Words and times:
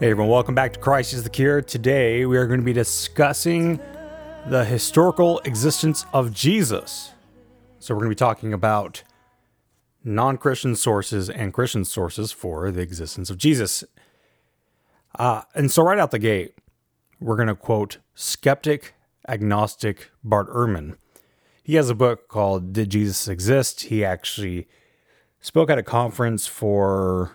Hey 0.00 0.12
everyone, 0.12 0.30
welcome 0.30 0.54
back 0.54 0.72
to 0.74 0.78
Christ 0.78 1.12
is 1.12 1.24
the 1.24 1.28
Cure. 1.28 1.60
Today 1.60 2.24
we 2.24 2.36
are 2.36 2.46
going 2.46 2.60
to 2.60 2.64
be 2.64 2.72
discussing 2.72 3.80
the 4.46 4.64
historical 4.64 5.40
existence 5.40 6.06
of 6.12 6.32
Jesus. 6.32 7.14
So 7.80 7.94
we're 7.94 8.02
going 8.02 8.10
to 8.10 8.14
be 8.14 8.18
talking 8.18 8.52
about 8.52 9.02
non 10.04 10.38
Christian 10.38 10.76
sources 10.76 11.28
and 11.28 11.52
Christian 11.52 11.84
sources 11.84 12.30
for 12.30 12.70
the 12.70 12.80
existence 12.80 13.28
of 13.28 13.38
Jesus. 13.38 13.82
Uh, 15.18 15.42
and 15.56 15.68
so, 15.68 15.82
right 15.82 15.98
out 15.98 16.12
the 16.12 16.20
gate, 16.20 16.54
we're 17.18 17.34
going 17.34 17.48
to 17.48 17.56
quote 17.56 17.98
skeptic 18.14 18.94
agnostic 19.26 20.12
Bart 20.22 20.48
Ehrman. 20.50 20.96
He 21.64 21.74
has 21.74 21.90
a 21.90 21.94
book 21.96 22.28
called 22.28 22.72
Did 22.72 22.90
Jesus 22.90 23.26
Exist? 23.26 23.80
He 23.80 24.04
actually 24.04 24.68
spoke 25.40 25.68
at 25.68 25.76
a 25.76 25.82
conference 25.82 26.46
for 26.46 27.32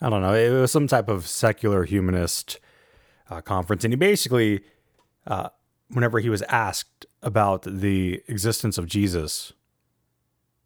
I 0.00 0.10
don't 0.10 0.22
know. 0.22 0.34
It 0.34 0.50
was 0.50 0.72
some 0.72 0.86
type 0.86 1.08
of 1.08 1.26
secular 1.26 1.84
humanist 1.84 2.58
uh, 3.30 3.40
conference, 3.40 3.84
and 3.84 3.92
he 3.92 3.96
basically, 3.96 4.62
uh, 5.26 5.48
whenever 5.88 6.20
he 6.20 6.28
was 6.28 6.42
asked 6.42 7.06
about 7.22 7.62
the 7.62 8.22
existence 8.28 8.78
of 8.78 8.86
Jesus, 8.86 9.52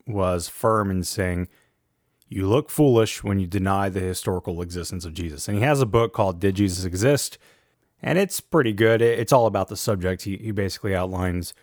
was 0.07 0.49
firm 0.49 0.91
in 0.91 1.05
saying, 1.05 1.49
"You 2.29 2.49
look 2.49 2.71
foolish 2.71 3.23
when 3.23 3.39
you 3.39 3.47
deny 3.47 3.89
the 3.89 4.01
historical 4.01 4.63
existence 4.63 5.05
of 5.05 5.15
Jesus." 5.15 5.47
And 5.47 5.57
he 5.57 5.63
has 5.63 5.81
a 5.81 5.87
book 5.87 6.13
called 6.13 6.41
"Did 6.41 6.57
Jesus 6.57 6.85
Exist?" 6.85 7.39
and 8.03 8.19
it's 8.19 8.41
pretty 8.41 8.73
good. 8.73 9.03
It's 9.03 9.33
all 9.33 9.47
about 9.47 9.69
the 9.69 9.77
subject. 9.77 10.23
He 10.23 10.37
he 10.37 10.51
basically 10.51 10.95
outlines 10.95 11.55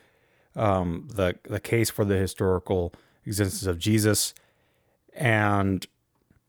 um, 0.56 1.08
the 1.12 1.36
the 1.44 1.60
case 1.60 1.90
for 1.90 2.06
the 2.06 2.18
historical 2.18 2.94
existence 3.26 3.66
of 3.66 3.80
Jesus, 3.80 4.34
and 5.14 5.86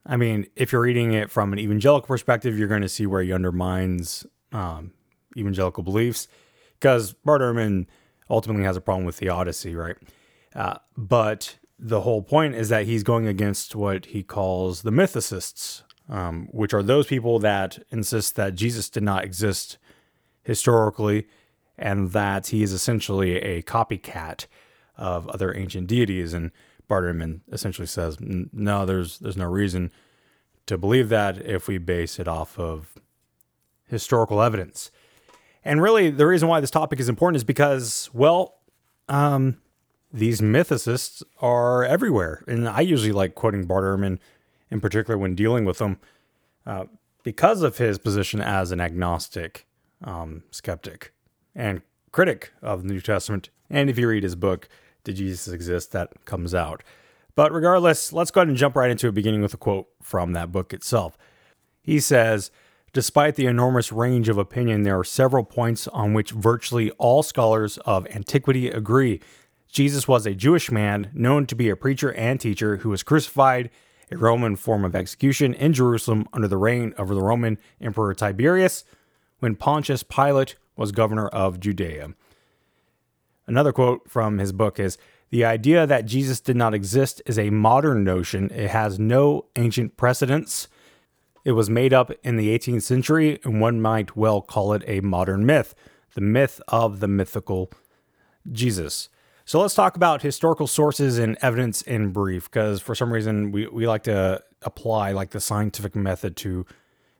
I 0.08 0.16
mean, 0.16 0.46
if 0.56 0.72
you're 0.72 0.80
reading 0.80 1.12
it 1.12 1.30
from 1.30 1.52
an 1.52 1.58
evangelical 1.58 2.08
perspective, 2.08 2.58
you're 2.58 2.66
going 2.66 2.82
to 2.82 2.88
see 2.88 3.06
where 3.06 3.22
he 3.22 3.30
undermines 3.32 4.26
um, 4.52 4.92
evangelical 5.36 5.82
beliefs 5.82 6.26
because 6.80 7.12
Bart 7.12 7.42
Ehrman 7.42 7.86
ultimately 8.30 8.64
has 8.64 8.76
a 8.76 8.80
problem 8.80 9.04
with 9.04 9.16
theodicy, 9.16 9.74
right? 9.74 9.96
Uh, 10.54 10.78
but 10.96 11.58
the 11.78 12.00
whole 12.00 12.22
point 12.22 12.54
is 12.54 12.70
that 12.70 12.86
he's 12.86 13.02
going 13.02 13.26
against 13.26 13.76
what 13.76 14.06
he 14.06 14.22
calls 14.22 14.82
the 14.82 14.90
mythicists, 14.90 15.82
um, 16.08 16.48
which 16.52 16.72
are 16.72 16.82
those 16.82 17.06
people 17.06 17.38
that 17.40 17.78
insist 17.90 18.34
that 18.36 18.54
Jesus 18.54 18.88
did 18.88 19.02
not 19.02 19.24
exist 19.24 19.76
historically 20.42 21.26
and 21.76 22.12
that 22.12 22.48
he 22.48 22.62
is 22.62 22.72
essentially 22.72 23.36
a 23.36 23.62
copycat 23.62 24.46
of 24.96 25.28
other 25.28 25.54
ancient 25.54 25.86
deities. 25.86 26.32
And 26.32 26.50
Bart 26.88 27.04
Ehrman 27.04 27.40
essentially 27.52 27.86
says, 27.86 28.16
no, 28.20 28.86
there's 28.86 29.18
there's 29.18 29.36
no 29.36 29.46
reason 29.46 29.92
to 30.66 30.76
believe 30.76 31.08
that 31.10 31.38
if 31.46 31.68
we 31.68 31.78
base 31.78 32.18
it 32.18 32.28
off 32.28 32.58
of 32.58 32.98
historical 33.86 34.42
evidence. 34.42 34.90
And 35.64 35.82
really, 35.82 36.10
the 36.10 36.26
reason 36.26 36.48
why 36.48 36.60
this 36.60 36.70
topic 36.70 37.00
is 37.00 37.08
important 37.08 37.36
is 37.36 37.44
because, 37.44 38.10
well, 38.12 38.58
um, 39.08 39.58
these 40.12 40.40
mythicists 40.40 41.22
are 41.40 41.84
everywhere, 41.84 42.42
and 42.46 42.68
I 42.68 42.80
usually 42.80 43.12
like 43.12 43.34
quoting 43.34 43.66
Bart 43.66 43.84
Ehrman 43.84 44.18
in 44.70 44.80
particular 44.80 45.18
when 45.18 45.34
dealing 45.34 45.64
with 45.64 45.78
them 45.78 45.98
uh, 46.66 46.84
because 47.22 47.62
of 47.62 47.78
his 47.78 47.98
position 47.98 48.40
as 48.40 48.70
an 48.70 48.80
agnostic 48.80 49.66
um, 50.04 50.44
skeptic 50.50 51.12
and 51.54 51.82
critic 52.12 52.52
of 52.62 52.82
the 52.82 52.88
New 52.88 53.00
Testament. 53.00 53.50
And 53.68 53.90
if 53.90 53.98
you 53.98 54.08
read 54.08 54.22
his 54.22 54.34
book, 54.36 54.68
did 55.04 55.16
Jesus 55.16 55.52
exist? 55.52 55.92
That 55.92 56.24
comes 56.24 56.54
out. 56.54 56.82
But 57.34 57.52
regardless, 57.52 58.12
let's 58.12 58.30
go 58.30 58.40
ahead 58.40 58.48
and 58.48 58.56
jump 58.56 58.74
right 58.74 58.90
into 58.90 59.08
it, 59.08 59.14
beginning 59.14 59.42
with 59.42 59.54
a 59.54 59.58
quote 59.58 59.88
from 60.02 60.32
that 60.32 60.50
book 60.50 60.72
itself. 60.72 61.16
He 61.82 62.00
says, 62.00 62.50
Despite 62.92 63.36
the 63.36 63.46
enormous 63.46 63.92
range 63.92 64.28
of 64.28 64.38
opinion, 64.38 64.82
there 64.82 64.98
are 64.98 65.04
several 65.04 65.44
points 65.44 65.86
on 65.88 66.14
which 66.14 66.30
virtually 66.30 66.90
all 66.92 67.22
scholars 67.22 67.78
of 67.78 68.06
antiquity 68.08 68.70
agree. 68.70 69.20
Jesus 69.68 70.08
was 70.08 70.26
a 70.26 70.34
Jewish 70.34 70.70
man 70.70 71.10
known 71.12 71.46
to 71.46 71.54
be 71.54 71.68
a 71.68 71.76
preacher 71.76 72.12
and 72.14 72.40
teacher 72.40 72.78
who 72.78 72.88
was 72.88 73.02
crucified, 73.02 73.70
a 74.10 74.16
Roman 74.16 74.56
form 74.56 74.84
of 74.84 74.96
execution 74.96 75.52
in 75.54 75.74
Jerusalem 75.74 76.26
under 76.32 76.48
the 76.48 76.56
reign 76.56 76.94
of 76.96 77.08
the 77.08 77.22
Roman 77.22 77.58
Emperor 77.80 78.14
Tiberius, 78.14 78.84
when 79.38 79.54
Pontius 79.54 80.02
Pilate 80.02 80.56
was 80.76 80.90
governor 80.90 81.28
of 81.28 81.60
Judea. 81.60 82.14
Another 83.48 83.72
quote 83.72 84.08
from 84.08 84.38
his 84.38 84.52
book 84.52 84.78
is 84.78 84.98
The 85.30 85.44
idea 85.44 85.86
that 85.86 86.04
Jesus 86.04 86.38
did 86.38 86.56
not 86.56 86.74
exist 86.74 87.22
is 87.26 87.38
a 87.38 87.50
modern 87.50 88.04
notion. 88.04 88.50
It 88.50 88.70
has 88.70 88.98
no 88.98 89.46
ancient 89.56 89.96
precedents. 89.96 90.68
It 91.44 91.52
was 91.52 91.70
made 91.70 91.94
up 91.94 92.12
in 92.22 92.36
the 92.36 92.56
18th 92.56 92.82
century, 92.82 93.40
and 93.42 93.60
one 93.60 93.80
might 93.80 94.14
well 94.14 94.42
call 94.42 94.74
it 94.74 94.84
a 94.86 95.00
modern 95.00 95.44
myth 95.46 95.74
the 96.14 96.20
myth 96.22 96.60
of 96.68 96.98
the 96.98 97.06
mythical 97.06 97.70
Jesus. 98.50 99.08
So 99.44 99.60
let's 99.60 99.74
talk 99.74 99.94
about 99.94 100.22
historical 100.22 100.66
sources 100.66 101.16
and 101.16 101.38
evidence 101.40 101.80
in 101.82 102.10
brief, 102.10 102.50
because 102.50 102.80
for 102.80 102.94
some 102.94 103.12
reason 103.12 103.52
we, 103.52 103.68
we 103.68 103.86
like 103.86 104.02
to 104.04 104.42
apply 104.62 105.12
like 105.12 105.30
the 105.30 105.40
scientific 105.40 105.94
method 105.94 106.36
to 106.38 106.66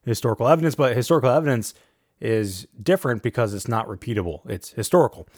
historical 0.05 0.49
evidence, 0.49 0.75
but 0.75 0.97
historical 0.97 1.31
evidence 1.31 1.75
is 2.21 2.67
different 2.83 3.23
because 3.23 3.55
it's 3.55 3.69
not 3.69 3.87
repeatable, 3.87 4.41
it's 4.51 4.71
historical. 4.71 5.29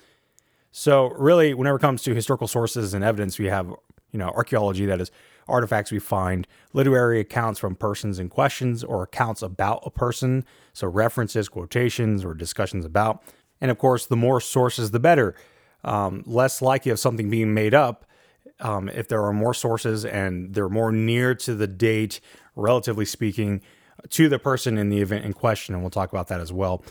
So 0.73 1.11
really, 1.11 1.55
whenever 1.55 1.77
it 1.77 1.81
comes 1.81 2.03
to 2.03 2.15
historical 2.15 2.49
sources 2.49 2.95
and 2.95 3.05
evidence, 3.05 3.39
we 3.39 3.47
have 3.47 3.69
you 4.13 4.19
know 4.19 4.29
archaeology 4.29 4.87
that 4.87 5.01
is 5.01 5.11
artifacts 5.49 5.91
we 5.91 5.99
find, 5.99 6.47
literary 6.73 7.19
accounts 7.19 7.59
from 7.59 7.75
persons 7.75 8.19
in 8.19 8.29
questions 8.29 8.85
or 8.85 9.03
accounts 9.03 9.43
about 9.43 9.83
a 9.85 9.91
person, 9.91 10.45
so 10.73 10.87
references, 10.87 11.49
quotations, 11.49 12.25
or 12.25 12.35
discussions 12.35 12.85
about. 12.85 13.23
And 13.61 13.71
of 13.71 13.79
course, 13.79 14.07
the 14.07 14.17
more 14.17 14.41
sources, 14.41 14.93
the 14.93 15.01
better. 15.01 15.35
Um, 15.83 16.23
less 16.27 16.61
likely 16.61 16.93
of 16.93 16.99
something 16.99 17.31
being 17.31 17.55
made 17.55 17.73
up 17.73 18.05
um, 18.61 18.89
if 18.91 19.09
there 19.09 19.25
are 19.25 19.33
more 19.33 19.55
sources 19.55 20.05
and 20.05 20.55
they're 20.55 20.69
more 20.69 20.93
near 20.93 21.35
to 21.37 21.55
the 21.55 21.67
date, 21.67 22.21
relatively 22.55 23.05
speaking, 23.05 23.63
to 24.11 24.29
the 24.29 24.39
person 24.39 24.79
in 24.79 24.91
the 24.91 25.01
event 25.01 25.25
in 25.25 25.33
question. 25.33 25.75
And 25.75 25.83
we'll 25.83 25.91
talk 25.91 26.11
about 26.13 26.29
that 26.29 26.41
as 26.41 26.53
well. 26.53 26.85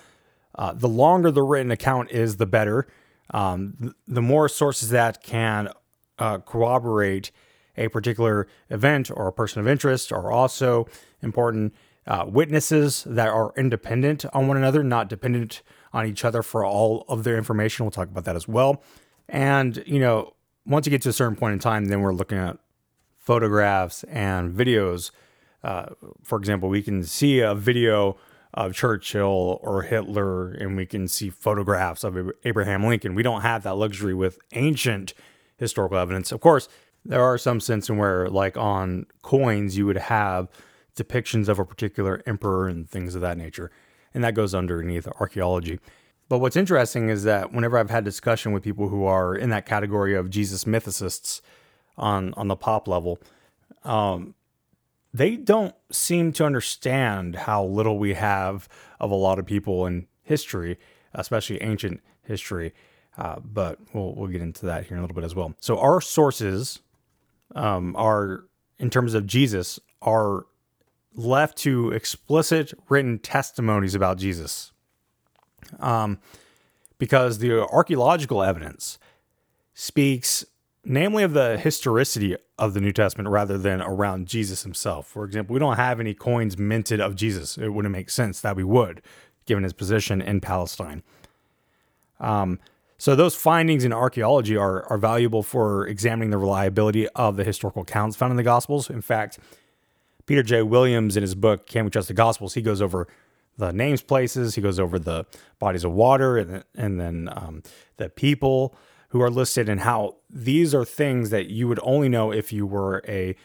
Uh, 0.56 0.74
the 0.74 0.88
longer 0.88 1.32
the 1.32 1.44
written 1.44 1.72
account 1.72 2.12
is, 2.12 2.38
the 2.38 2.46
better. 2.46 2.88
Um, 3.32 3.76
th- 3.82 3.94
the 4.08 4.22
more 4.22 4.50
sources 4.50 4.90
that 4.90 5.24
can 5.24 5.70
uh, 6.18 6.40
corroborate 6.40 7.32
a 7.78 7.88
particular 7.88 8.48
event 8.70 9.10
or 9.14 9.28
a 9.28 9.34
person 9.34 9.60
of 9.62 9.68
interest 9.68 10.12
are 10.12 10.32
also 10.32 10.88
important. 11.22 11.74
Uh, 12.08 12.26
witnesses 12.26 13.04
that 13.04 13.28
are 13.28 13.54
independent 13.56 14.26
on 14.34 14.48
one 14.48 14.58
another, 14.58 14.84
not 14.84 15.08
dependent 15.08 15.62
on 15.94 16.08
each 16.08 16.26
other 16.26 16.42
for 16.42 16.66
all 16.66 17.06
of 17.08 17.24
their 17.24 17.38
information. 17.38 17.86
We'll 17.86 17.92
talk 17.92 18.08
about 18.08 18.24
that 18.24 18.36
as 18.36 18.48
well. 18.48 18.82
And, 19.28 19.84
you 19.86 20.00
know, 20.00 20.34
once 20.66 20.88
you 20.88 20.90
get 20.90 21.04
to 21.04 21.10
a 21.10 21.14
certain 21.14 21.36
point 21.36 21.54
in 21.54 21.60
time, 21.60 21.86
then 21.86 22.02
we're 22.02 22.14
looking 22.14 22.40
at 22.40 22.58
photographs 23.20 24.04
and 24.06 24.52
videos. 24.52 25.12
Uh, 25.64 25.88
for 26.24 26.40
example, 26.40 26.68
we 26.68 26.82
can 26.82 27.04
see 27.04 27.42
a 27.42 27.54
video 27.54 28.18
of 28.54 28.74
Churchill 28.74 29.60
or 29.62 29.84
Hitler, 29.84 30.52
and 30.52 30.76
we 30.76 30.86
can 30.86 31.08
see 31.08 31.30
photographs 31.30 32.04
of 32.04 32.32
Abraham 32.44 32.86
Lincoln. 32.86 33.16
We 33.16 33.24
don't 33.24 33.42
have 33.42 33.64
that 33.64 33.76
luxury 33.76 34.14
with 34.14 34.40
ancient 34.54 35.14
historical 35.58 35.98
evidence. 35.98 36.32
Of 36.32 36.40
course, 36.40 36.68
there 37.06 37.24
are 37.24 37.38
some 37.38 37.60
sense 37.60 37.90
in 37.90 37.98
where, 37.98 38.28
like 38.28 38.58
on 38.58 39.06
coins, 39.22 39.78
you 39.78 39.86
would 39.86 39.98
have 39.98 40.50
depictions 40.96 41.48
of 41.48 41.60
a 41.60 41.66
particular 41.66 42.22
emperor 42.26 42.68
and 42.68 42.90
things 42.90 43.16
of 43.16 43.22
that 43.22 43.38
nature, 43.38 43.72
and 44.14 44.24
that 44.24 44.34
goes 44.34 44.56
underneath 44.56 45.08
archaeology. 45.20 45.80
But 46.28 46.40
what's 46.40 46.56
interesting 46.56 47.10
is 47.10 47.24
that 47.24 47.54
whenever 47.54 47.78
I've 47.78 47.90
had 47.90 48.04
discussion 48.04 48.52
with 48.52 48.64
people 48.64 48.90
who 48.90 49.06
are 49.06 49.36
in 49.36 49.50
that 49.50 49.66
category 49.66 50.16
of 50.16 50.30
Jesus 50.30 50.64
mythicists 50.64 51.42
on 51.98 52.34
on 52.36 52.48
the 52.48 52.56
pop 52.56 52.88
level, 52.88 53.20
um, 53.84 54.36
they 55.14 55.36
don't 55.36 55.76
seem 55.92 56.32
to 56.34 56.46
understand 56.46 57.36
how 57.36 57.64
little 57.66 57.98
we 57.98 58.14
have 58.14 58.70
of 59.00 59.12
a 59.12 59.16
lot 59.16 59.40
of 59.40 59.46
people 59.46 59.86
in 59.86 60.08
history, 60.22 60.78
especially 61.14 61.62
ancient 61.62 62.02
history. 62.22 62.74
Uh, 63.18 63.40
but 63.44 63.80
we'll 63.94 64.14
we'll 64.16 64.28
get 64.30 64.42
into 64.42 64.66
that 64.66 64.86
here 64.86 64.96
in 64.96 65.00
a 65.00 65.02
little 65.02 65.16
bit 65.16 65.24
as 65.24 65.36
well. 65.36 65.54
So 65.60 65.78
our 65.80 66.00
sources 66.00 66.80
um, 67.56 67.96
are, 67.98 68.46
in 68.78 68.90
terms 68.90 69.14
of 69.14 69.26
Jesus, 69.26 69.80
are 70.02 70.46
left 71.16 71.58
to 71.58 71.92
explicit 71.92 72.74
written 72.88 73.20
testimonies 73.20 73.96
about 73.96 74.20
Jesus, 74.20 74.72
um, 75.80 76.20
because 76.98 77.40
the 77.40 77.68
archaeological 77.68 78.44
evidence 78.44 79.00
speaks 79.74 80.46
namely 80.90 81.22
of 81.22 81.34
the 81.34 81.56
historicity 81.60 82.36
of 82.58 82.74
the 82.74 82.82
New 82.82 82.92
Testament 82.92 83.30
rather 83.30 83.60
than 83.60 83.80
around 83.80 84.28
Jesus 84.28 84.64
himself. 84.64 85.06
For 85.06 85.24
example, 85.24 85.54
we 85.54 85.60
don't 85.60 85.76
have 85.76 86.00
any 86.00 86.16
coins 86.16 86.58
minted 86.58 87.00
of 87.00 87.16
Jesus. 87.16 87.60
It 87.60 87.70
wouldn't 87.70 87.92
make 87.92 88.10
sense 88.10 88.42
that 88.42 88.56
we 88.56 88.64
would, 88.64 89.04
given 89.46 89.64
his 89.64 89.72
position 89.72 90.20
in 90.20 90.42
Palestine. 90.42 91.04
Um, 92.20 92.60
so 92.98 93.16
those 93.16 93.36
findings 93.36 93.86
in 93.86 93.94
archaeology 93.94 94.58
are, 94.58 94.84
are 94.92 94.98
valuable 94.98 95.44
for 95.44 95.86
examining 95.86 96.32
the 96.32 96.40
reliability 96.40 97.08
of 97.10 97.38
the 97.38 97.44
historical 97.44 97.84
accounts 97.84 98.18
found 98.18 98.32
in 98.32 98.38
the 98.38 98.44
Gospels. 98.44 98.90
In 98.90 99.02
fact, 99.02 99.38
Peter 100.26 100.42
J. 100.42 100.64
Williams, 100.64 101.16
in 101.16 101.22
his 101.22 101.36
book 101.36 101.68
Can 101.68 101.86
We 101.86 101.92
Trust 101.92 102.08
the 102.08 102.16
Gospels, 102.16 102.56
he 102.56 102.64
goes 102.64 102.82
over 102.82 103.08
the 103.60 103.72
names 103.72 104.02
places. 104.02 104.56
He 104.56 104.62
goes 104.62 104.80
over 104.80 104.98
the 104.98 105.28
bodies 105.60 105.84
of 105.84 105.92
water 105.92 106.38
and, 106.38 106.64
and 106.76 107.00
then 107.00 107.30
um, 107.32 107.62
the 107.98 108.10
people 108.10 108.76
who 109.10 109.22
are 109.22 109.30
listed 109.30 109.70
and 109.70 109.82
how 109.82 110.18
these 110.30 110.74
are 110.74 110.86
things 110.86 111.30
that 111.30 111.50
you 111.50 111.68
would 111.68 111.80
only 111.84 112.10
know 112.10 112.32
if 112.32 112.54
you 112.54 112.66
were 112.66 113.02
a 113.08 113.36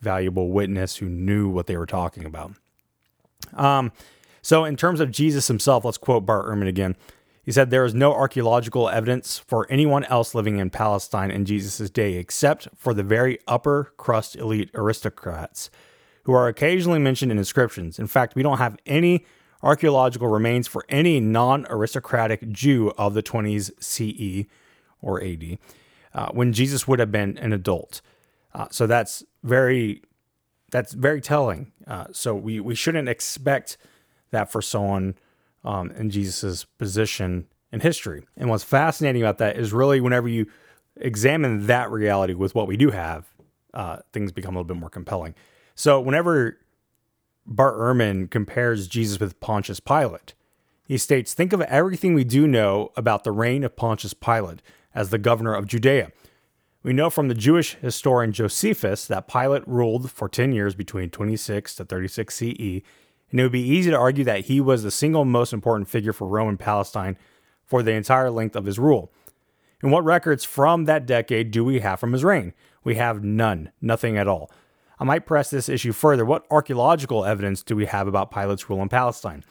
valuable 0.00 0.50
witness 0.50 0.96
who 0.96 1.08
knew 1.08 1.48
what 1.48 1.66
they 1.66 1.76
were 1.76 1.86
talking 1.86 2.24
about. 2.24 2.52
Um, 3.54 3.92
so, 4.42 4.64
in 4.64 4.76
terms 4.76 5.00
of 5.00 5.10
Jesus 5.10 5.48
himself, 5.48 5.84
let's 5.84 5.98
quote 5.98 6.26
Bart 6.26 6.46
Ehrman 6.46 6.68
again. 6.68 6.96
He 7.44 7.52
said, 7.52 7.70
There 7.70 7.84
is 7.84 7.94
no 7.94 8.12
archaeological 8.12 8.88
evidence 8.88 9.38
for 9.38 9.66
anyone 9.70 10.04
else 10.04 10.34
living 10.34 10.58
in 10.58 10.70
Palestine 10.70 11.30
in 11.30 11.44
Jesus' 11.44 11.90
day 11.90 12.14
except 12.14 12.68
for 12.76 12.94
the 12.94 13.02
very 13.02 13.38
upper 13.46 13.92
crust 13.96 14.36
elite 14.36 14.70
aristocrats 14.74 15.70
who 16.24 16.32
are 16.32 16.48
occasionally 16.48 16.98
mentioned 16.98 17.32
in 17.32 17.38
inscriptions. 17.38 17.98
In 17.98 18.06
fact, 18.06 18.34
we 18.34 18.42
don't 18.42 18.58
have 18.58 18.76
any 18.86 19.24
archaeological 19.62 20.28
remains 20.28 20.66
for 20.66 20.84
any 20.88 21.20
non 21.20 21.66
aristocratic 21.68 22.50
Jew 22.50 22.92
of 22.98 23.14
the 23.14 23.22
20s 23.22 23.70
CE 23.80 24.48
or 25.02 25.22
AD 25.22 25.58
uh, 26.14 26.28
when 26.32 26.52
Jesus 26.52 26.88
would 26.88 26.98
have 26.98 27.12
been 27.12 27.36
an 27.38 27.52
adult. 27.52 28.00
Uh, 28.54 28.68
so 28.70 28.86
that's 28.86 29.24
very 29.42 30.02
that's 30.70 30.94
very 30.94 31.20
telling. 31.20 31.72
Uh, 31.86 32.06
so 32.12 32.34
we 32.34 32.60
we 32.60 32.74
shouldn't 32.74 33.08
expect 33.08 33.76
that 34.30 34.50
for 34.50 34.62
someone 34.62 35.14
um, 35.64 35.90
in 35.92 36.10
Jesus's 36.10 36.64
position 36.78 37.46
in 37.70 37.80
history. 37.80 38.26
And 38.36 38.50
what's 38.50 38.64
fascinating 38.64 39.22
about 39.22 39.38
that 39.38 39.56
is 39.56 39.72
really 39.72 40.00
whenever 40.00 40.28
you 40.28 40.46
examine 40.96 41.66
that 41.66 41.90
reality 41.90 42.34
with 42.34 42.54
what 42.54 42.66
we 42.66 42.76
do 42.76 42.90
have, 42.90 43.26
uh, 43.72 43.98
things 44.12 44.32
become 44.32 44.54
a 44.54 44.58
little 44.58 44.74
bit 44.74 44.76
more 44.76 44.90
compelling. 44.90 45.34
So 45.74 46.00
whenever 46.00 46.58
Bart 47.46 47.76
Ehrman 47.78 48.30
compares 48.30 48.86
Jesus 48.88 49.18
with 49.18 49.40
Pontius 49.40 49.80
Pilate, 49.80 50.34
he 50.92 50.98
states, 50.98 51.32
Think 51.32 51.54
of 51.54 51.62
everything 51.62 52.12
we 52.12 52.22
do 52.22 52.46
know 52.46 52.92
about 52.96 53.24
the 53.24 53.32
reign 53.32 53.64
of 53.64 53.76
Pontius 53.76 54.12
Pilate 54.12 54.60
as 54.94 55.08
the 55.08 55.16
governor 55.16 55.54
of 55.54 55.66
Judea. 55.66 56.12
We 56.82 56.92
know 56.92 57.08
from 57.08 57.28
the 57.28 57.34
Jewish 57.34 57.76
historian 57.76 58.32
Josephus 58.32 59.06
that 59.06 59.26
Pilate 59.26 59.66
ruled 59.66 60.10
for 60.10 60.28
10 60.28 60.52
years 60.52 60.74
between 60.74 61.08
26 61.08 61.76
to 61.76 61.86
36 61.86 62.34
CE, 62.34 62.82
and 63.30 63.40
it 63.40 63.42
would 63.42 63.52
be 63.52 63.66
easy 63.66 63.90
to 63.90 63.96
argue 63.96 64.24
that 64.24 64.44
he 64.44 64.60
was 64.60 64.82
the 64.82 64.90
single 64.90 65.24
most 65.24 65.54
important 65.54 65.88
figure 65.88 66.12
for 66.12 66.28
Roman 66.28 66.58
Palestine 66.58 67.16
for 67.64 67.82
the 67.82 67.92
entire 67.92 68.30
length 68.30 68.54
of 68.54 68.66
his 68.66 68.78
rule. 68.78 69.10
And 69.80 69.92
what 69.92 70.04
records 70.04 70.44
from 70.44 70.84
that 70.84 71.06
decade 71.06 71.52
do 71.52 71.64
we 71.64 71.80
have 71.80 72.00
from 72.00 72.12
his 72.12 72.22
reign? 72.22 72.52
We 72.84 72.96
have 72.96 73.24
none, 73.24 73.72
nothing 73.80 74.18
at 74.18 74.28
all. 74.28 74.50
I 75.00 75.04
might 75.04 75.24
press 75.24 75.48
this 75.48 75.70
issue 75.70 75.92
further. 75.92 76.26
What 76.26 76.44
archaeological 76.50 77.24
evidence 77.24 77.62
do 77.62 77.76
we 77.76 77.86
have 77.86 78.06
about 78.06 78.30
Pilate's 78.30 78.68
rule 78.68 78.82
in 78.82 78.90
Palestine? 78.90 79.42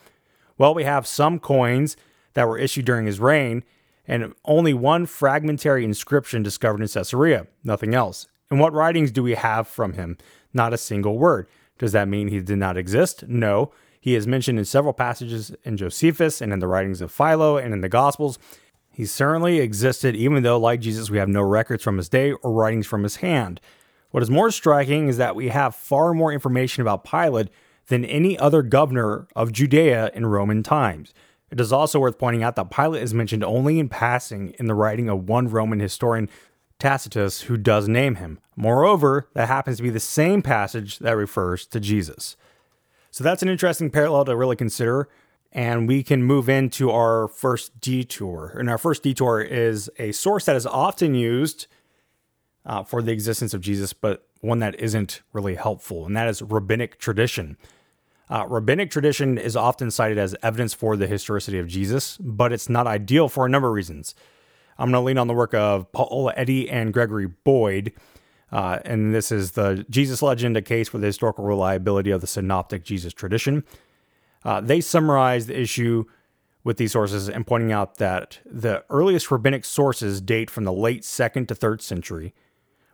Well, 0.58 0.74
we 0.74 0.84
have 0.84 1.06
some 1.06 1.38
coins 1.38 1.96
that 2.34 2.48
were 2.48 2.58
issued 2.58 2.84
during 2.84 3.06
his 3.06 3.20
reign 3.20 3.64
and 4.06 4.34
only 4.44 4.74
one 4.74 5.06
fragmentary 5.06 5.84
inscription 5.84 6.42
discovered 6.42 6.82
in 6.82 6.88
Caesarea, 6.88 7.46
nothing 7.62 7.94
else. 7.94 8.26
And 8.50 8.60
what 8.60 8.72
writings 8.72 9.10
do 9.10 9.22
we 9.22 9.34
have 9.34 9.68
from 9.68 9.94
him? 9.94 10.18
Not 10.52 10.74
a 10.74 10.78
single 10.78 11.18
word. 11.18 11.46
Does 11.78 11.92
that 11.92 12.08
mean 12.08 12.28
he 12.28 12.40
did 12.40 12.58
not 12.58 12.76
exist? 12.76 13.26
No. 13.26 13.72
He 14.00 14.14
is 14.14 14.26
mentioned 14.26 14.58
in 14.58 14.64
several 14.64 14.92
passages 14.92 15.54
in 15.64 15.76
Josephus 15.76 16.40
and 16.40 16.52
in 16.52 16.58
the 16.58 16.66
writings 16.66 17.00
of 17.00 17.12
Philo 17.12 17.56
and 17.56 17.72
in 17.72 17.80
the 17.80 17.88
Gospels. 17.88 18.38
He 18.90 19.06
certainly 19.06 19.60
existed, 19.60 20.14
even 20.14 20.42
though, 20.42 20.58
like 20.58 20.80
Jesus, 20.80 21.08
we 21.08 21.18
have 21.18 21.28
no 21.28 21.40
records 21.40 21.82
from 21.82 21.96
his 21.96 22.08
day 22.08 22.32
or 22.32 22.52
writings 22.52 22.86
from 22.86 23.04
his 23.04 23.16
hand. 23.16 23.60
What 24.10 24.22
is 24.22 24.28
more 24.28 24.50
striking 24.50 25.08
is 25.08 25.16
that 25.16 25.34
we 25.34 25.48
have 25.48 25.74
far 25.74 26.12
more 26.12 26.32
information 26.32 26.82
about 26.82 27.04
Pilate 27.04 27.48
than 27.88 28.04
any 28.04 28.38
other 28.38 28.62
governor 28.62 29.26
of 29.34 29.52
Judea 29.52 30.10
in 30.14 30.26
Roman 30.26 30.62
times. 30.62 31.12
It 31.50 31.60
is 31.60 31.72
also 31.72 31.98
worth 32.00 32.18
pointing 32.18 32.42
out 32.42 32.56
that 32.56 32.70
Pilate 32.70 33.02
is 33.02 33.12
mentioned 33.12 33.44
only 33.44 33.78
in 33.78 33.88
passing 33.88 34.54
in 34.58 34.66
the 34.66 34.74
writing 34.74 35.10
of 35.10 35.28
one 35.28 35.48
Roman 35.48 35.80
historian, 35.80 36.30
Tacitus, 36.78 37.42
who 37.42 37.56
does 37.56 37.88
name 37.88 38.16
him. 38.16 38.38
Moreover, 38.56 39.28
that 39.34 39.48
happens 39.48 39.76
to 39.76 39.82
be 39.82 39.90
the 39.90 40.00
same 40.00 40.40
passage 40.42 40.98
that 41.00 41.12
refers 41.12 41.66
to 41.66 41.78
Jesus. 41.78 42.36
So 43.10 43.22
that's 43.22 43.42
an 43.42 43.50
interesting 43.50 43.90
parallel 43.90 44.24
to 44.24 44.36
really 44.36 44.56
consider. 44.56 45.08
And 45.52 45.86
we 45.86 46.02
can 46.02 46.22
move 46.22 46.48
into 46.48 46.90
our 46.90 47.28
first 47.28 47.78
detour. 47.78 48.56
And 48.58 48.70
our 48.70 48.78
first 48.78 49.02
detour 49.02 49.42
is 49.42 49.90
a 49.98 50.12
source 50.12 50.46
that 50.46 50.56
is 50.56 50.66
often 50.66 51.14
used 51.14 51.66
uh, 52.64 52.82
for 52.82 53.02
the 53.02 53.12
existence 53.12 53.52
of 53.52 53.60
Jesus, 53.60 53.92
but 53.92 54.26
one 54.42 54.58
that 54.58 54.78
isn't 54.78 55.22
really 55.32 55.54
helpful, 55.54 56.04
and 56.04 56.16
that 56.16 56.28
is 56.28 56.42
rabbinic 56.42 56.98
tradition. 56.98 57.56
Uh, 58.28 58.44
rabbinic 58.48 58.90
tradition 58.90 59.38
is 59.38 59.56
often 59.56 59.90
cited 59.90 60.18
as 60.18 60.34
evidence 60.42 60.74
for 60.74 60.96
the 60.96 61.06
historicity 61.06 61.58
of 61.58 61.68
Jesus, 61.68 62.18
but 62.18 62.52
it's 62.52 62.68
not 62.68 62.86
ideal 62.86 63.28
for 63.28 63.46
a 63.46 63.48
number 63.48 63.68
of 63.68 63.74
reasons. 63.74 64.14
I'm 64.78 64.90
going 64.90 65.00
to 65.00 65.06
lean 65.06 65.18
on 65.18 65.28
the 65.28 65.34
work 65.34 65.54
of 65.54 65.90
Paul 65.92 66.32
Eddy 66.36 66.68
and 66.68 66.92
Gregory 66.92 67.28
Boyd, 67.28 67.92
uh, 68.50 68.80
and 68.84 69.14
this 69.14 69.30
is 69.30 69.52
the 69.52 69.86
Jesus 69.88 70.22
Legend, 70.22 70.56
a 70.56 70.62
case 70.62 70.88
for 70.88 70.98
the 70.98 71.06
historical 71.06 71.44
reliability 71.44 72.10
of 72.10 72.20
the 72.20 72.26
synoptic 72.26 72.84
Jesus 72.84 73.12
tradition. 73.12 73.64
Uh, 74.44 74.60
they 74.60 74.80
summarize 74.80 75.46
the 75.46 75.58
issue 75.58 76.04
with 76.64 76.78
these 76.78 76.92
sources 76.92 77.28
and 77.28 77.46
pointing 77.46 77.70
out 77.70 77.96
that 77.98 78.40
the 78.44 78.84
earliest 78.90 79.30
rabbinic 79.30 79.64
sources 79.64 80.20
date 80.20 80.50
from 80.50 80.64
the 80.64 80.72
late 80.72 81.04
second 81.04 81.48
to 81.48 81.54
third 81.54 81.80
century. 81.80 82.34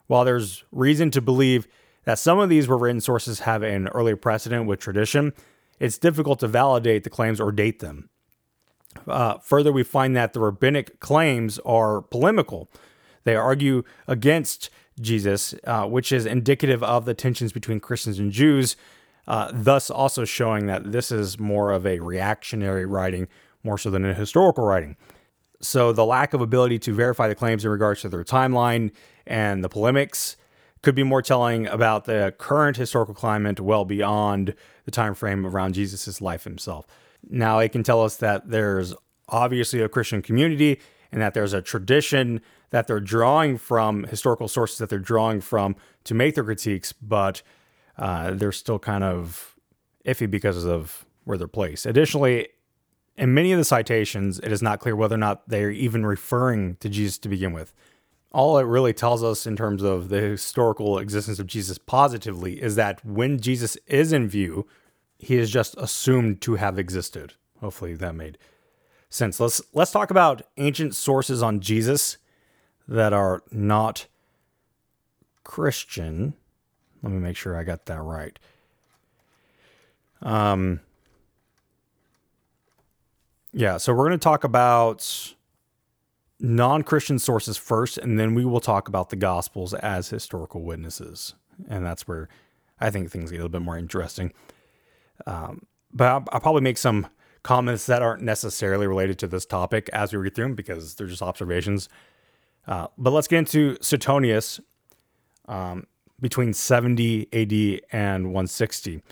While 0.09 0.25
there's 0.25 0.65
reason 0.73 1.11
to 1.13 1.21
believe 1.21 1.69
that 2.05 2.19
some 2.19 2.39
of 2.39 2.49
these 2.49 2.67
were 2.67 2.79
written 2.79 3.01
sources 3.01 3.41
have 3.41 3.63
an 3.63 3.89
earlier 3.89 4.17
precedent 4.17 4.67
with 4.67 4.81
tradition, 4.81 5.33
it's 5.79 5.99
difficult 5.99 6.41
to 6.41 6.49
validate 6.49 7.05
the 7.05 7.11
claims 7.11 7.41
or 7.41 7.53
date 7.53 7.79
them. 7.79 8.09
Uh, 9.07 9.39
further, 9.39 9.71
we 9.71 9.85
find 9.85 10.17
that 10.17 10.33
the 10.33 10.41
rabbinic 10.41 10.99
claims 11.01 11.59
are 11.61 12.03
polemical. 12.03 12.69
They 13.25 13.37
argue 13.37 13.85
against 14.07 14.71
Jesus, 15.01 15.55
uh, 15.65 15.85
which 15.85 16.11
is 16.11 16.27
indicative 16.27 16.83
of 16.83 17.05
the 17.05 17.15
tensions 17.15 17.53
between 17.53 17.79
Christians 17.79 18.19
and 18.19 18.33
Jews, 18.33 18.77
uh, 19.27 19.51
thus 19.53 19.91
also 19.91 20.25
showing 20.25 20.67
that 20.67 20.91
this 20.91 21.13
is 21.13 21.39
more 21.39 21.71
of 21.71 21.87
a 21.87 22.01
reactionary 22.01 22.87
writing 22.87 23.29
more 23.63 23.77
so 23.77 23.91
than 23.91 24.05
a 24.05 24.15
historical 24.15 24.65
writing. 24.65 24.97
So, 25.61 25.93
the 25.93 26.05
lack 26.05 26.35
of 26.35 26.41
ability 26.41 26.79
to 26.81 26.95
verify 26.95 27.29
the 27.29 27.35
claims 27.35 27.65
in 27.65 27.71
regards 27.71 28.03
to 28.03 28.09
their 28.09 28.25
timeline 28.25 28.93
and 29.27 29.65
the 29.65 29.69
polemics 29.69 30.37
could 30.83 30.95
be 30.95 31.03
more 31.03 31.23
telling 31.23 31.67
about 31.67 32.05
the 32.05 32.35
current 32.39 32.77
historical 32.77 33.15
climate 33.15 33.59
well 33.61 33.85
beyond 33.85 34.55
the 34.85 34.91
time 34.91 35.15
frame 35.15 35.45
around 35.45 35.75
Jesus' 35.75 36.21
life 36.21 36.45
himself. 36.45 36.87
Now, 37.29 37.59
it 37.59 37.73
can 37.73 37.83
tell 37.83 38.05
us 38.05 38.17
that 38.19 38.51
there's 38.51 38.95
obviously 39.29 39.81
a 39.81 39.89
Christian 39.89 40.23
community 40.23 40.81
and 41.11 41.21
that 41.21 41.35
there's 41.35 41.53
a 41.53 41.63
tradition 41.63 42.41
that 42.71 42.87
they're 42.87 43.01
drawing 43.01 43.59
from, 43.59 44.05
historical 44.05 44.47
sources 44.47 44.79
that 44.79 44.89
they're 44.89 44.99
drawing 44.99 45.41
from 45.41 45.75
to 46.05 46.15
make 46.15 46.35
their 46.35 46.45
critiques, 46.45 46.93
but 46.93 47.43
uh, 47.97 48.33
they're 48.33 48.53
still 48.53 48.79
kind 48.79 49.03
of 49.03 49.57
iffy 50.05 50.31
because 50.31 50.65
of 50.65 51.05
where 51.25 51.37
they're 51.37 51.49
placed. 51.49 51.87
Additionally, 51.87 52.49
in 53.19 53.35
many 53.35 53.53
of 53.53 53.59
the 53.59 53.65
citations, 53.65 54.39
it 54.39 54.53
is 54.53 54.63
not 54.63 54.81
clear 54.81 54.97
whether 54.97 55.15
or 55.15 55.19
not 55.19 55.49
they're 55.49 55.71
even 55.71 56.07
referring 56.07 56.77
to 56.77 56.89
Jesus 56.89 57.19
to 57.19 57.29
begin 57.29 57.53
with 57.53 57.75
all 58.33 58.59
it 58.59 58.65
really 58.65 58.93
tells 58.93 59.25
us 59.25 59.47
in 59.47 59.57
terms 59.57 59.83
of 59.83 60.09
the 60.11 60.21
historical 60.21 60.99
existence 60.99 61.39
of 61.39 61.47
Jesus 61.47 61.79
positively 61.79 62.63
is 62.63 62.77
that 62.77 63.05
when 63.05 63.41
Jesus 63.41 63.77
is 63.87 64.13
in 64.13 64.29
view, 64.29 64.67
he 65.19 65.37
is 65.37 65.51
just 65.51 65.75
assumed 65.79 66.41
to 66.43 66.57
have 66.57 66.79
existed. 66.79 67.35
Hopefully 67.61 67.95
that 67.95 68.15
made 68.15 68.39
sense. 69.09 69.41
Let's 69.41 69.61
let's 69.73 69.91
talk 69.91 70.11
about 70.11 70.43
ancient 70.59 70.95
sources 70.95 71.43
on 71.43 71.61
Jesus 71.61 72.19
that 72.87 73.13
are 73.13 73.43
not 73.51 74.07
Christian. 75.43 76.35
Let 77.03 77.13
me 77.13 77.19
make 77.19 77.37
sure 77.37 77.57
I 77.57 77.65
got 77.65 77.87
that 77.87 78.01
right. 78.01 78.39
Um 80.21 80.81
yeah, 83.59 83.77
so 83.77 83.93
we're 83.93 84.07
going 84.07 84.21
to 84.21 84.23
talk 84.23 84.45
about 84.45 85.35
non 86.39 86.85
Christian 86.85 87.19
sources 87.19 87.57
first, 87.57 87.99
and 87.99 88.17
then 88.17 88.37
we 88.37 88.45
will 88.45 88.61
talk 88.61 88.87
about 88.87 89.11
the 89.11 89.17
Gospels 89.17 89.75
as 89.75 90.11
historical 90.11 90.63
witnesses. 90.63 91.35
And 91.69 91.85
that's 91.85 92.07
where 92.07 92.29
I 92.79 92.91
think 92.91 93.11
things 93.11 93.33
get 93.33 93.39
a 93.39 93.43
little 93.43 93.49
bit 93.49 93.63
more 93.63 93.77
interesting. 93.77 94.33
Um, 95.27 95.67
but 95.93 96.07
I'll, 96.07 96.25
I'll, 96.31 96.39
probably 96.39 96.61
make 96.61 96.79
some 96.79 97.09
comments 97.43 97.87
that 97.87 98.01
aren't 98.01 98.23
necessarily 98.23 98.87
related 98.87 99.19
to 99.19 99.27
this 99.27 99.45
topic 99.45 99.91
as 99.93 100.13
we 100.13 100.21
read 100.21 100.37
through 100.37 100.45
them 100.45 100.55
because 100.55 100.95
they're 100.95 101.09
just 101.09 101.21
observations. 101.21 101.89
Uh, 102.65 102.87
but 102.97 103.11
let's 103.11 103.27
get 103.27 103.39
into 103.39 103.77
Suetonius 103.81 104.61
um, 105.49 105.85
between 106.21 106.53
70 106.53 107.27
AD 107.33 107.81
and 107.91 108.27
160. 108.27 109.03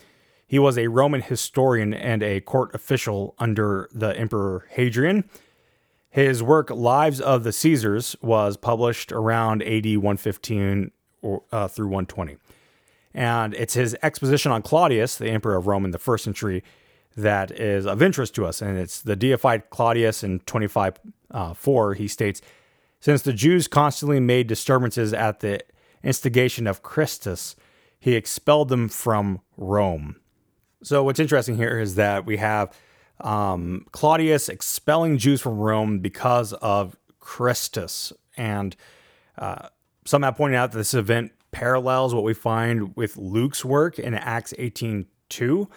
He 0.46 0.58
was 0.58 0.78
a 0.78 0.86
Roman 0.86 1.22
historian 1.22 1.92
and 1.92 2.22
a 2.22 2.40
court 2.40 2.74
official 2.74 3.34
under 3.38 3.88
the 3.92 4.16
Emperor 4.16 4.66
Hadrian 4.70 5.24
his 6.16 6.42
work, 6.42 6.70
Lives 6.70 7.20
of 7.20 7.44
the 7.44 7.52
Caesars, 7.52 8.16
was 8.22 8.56
published 8.56 9.12
around 9.12 9.62
AD 9.62 9.84
115 9.84 10.90
or, 11.20 11.42
uh, 11.52 11.68
through 11.68 11.88
120. 11.88 12.38
And 13.12 13.52
it's 13.52 13.74
his 13.74 13.94
exposition 14.02 14.50
on 14.50 14.62
Claudius, 14.62 15.16
the 15.16 15.28
emperor 15.28 15.56
of 15.56 15.66
Rome 15.66 15.84
in 15.84 15.90
the 15.90 15.98
first 15.98 16.24
century, 16.24 16.64
that 17.18 17.50
is 17.50 17.84
of 17.84 18.00
interest 18.00 18.34
to 18.36 18.46
us, 18.46 18.62
and 18.62 18.78
it's 18.78 19.02
the 19.02 19.14
deified 19.14 19.68
Claudius 19.68 20.24
in 20.24 20.40
25 20.40 20.98
uh, 21.32 21.52
4. 21.52 21.92
He 21.92 22.08
states, 22.08 22.40
Since 22.98 23.20
the 23.20 23.34
Jews 23.34 23.68
constantly 23.68 24.18
made 24.18 24.46
disturbances 24.46 25.12
at 25.12 25.40
the 25.40 25.60
instigation 26.02 26.66
of 26.66 26.82
Chrestus, 26.82 27.56
he 28.00 28.14
expelled 28.14 28.70
them 28.70 28.88
from 28.88 29.42
Rome. 29.58 30.16
So, 30.82 31.02
what's 31.02 31.20
interesting 31.20 31.56
here 31.56 31.78
is 31.78 31.94
that 31.94 32.26
we 32.26 32.36
have 32.36 32.76
um, 33.20 33.86
Claudius 33.92 34.48
expelling 34.48 35.18
Jews 35.18 35.40
from 35.40 35.58
Rome 35.58 36.00
because 36.00 36.52
of 36.54 36.96
Chrestus. 37.20 38.12
And 38.36 38.76
uh, 39.38 39.68
some 40.04 40.22
have 40.22 40.36
pointed 40.36 40.56
out 40.56 40.72
that 40.72 40.78
this 40.78 40.94
event 40.94 41.32
parallels 41.50 42.14
what 42.14 42.24
we 42.24 42.34
find 42.34 42.94
with 42.96 43.16
Luke's 43.16 43.64
work 43.64 43.98
in 43.98 44.14
Acts 44.14 44.52
18 44.58 45.06
2. 45.28 45.68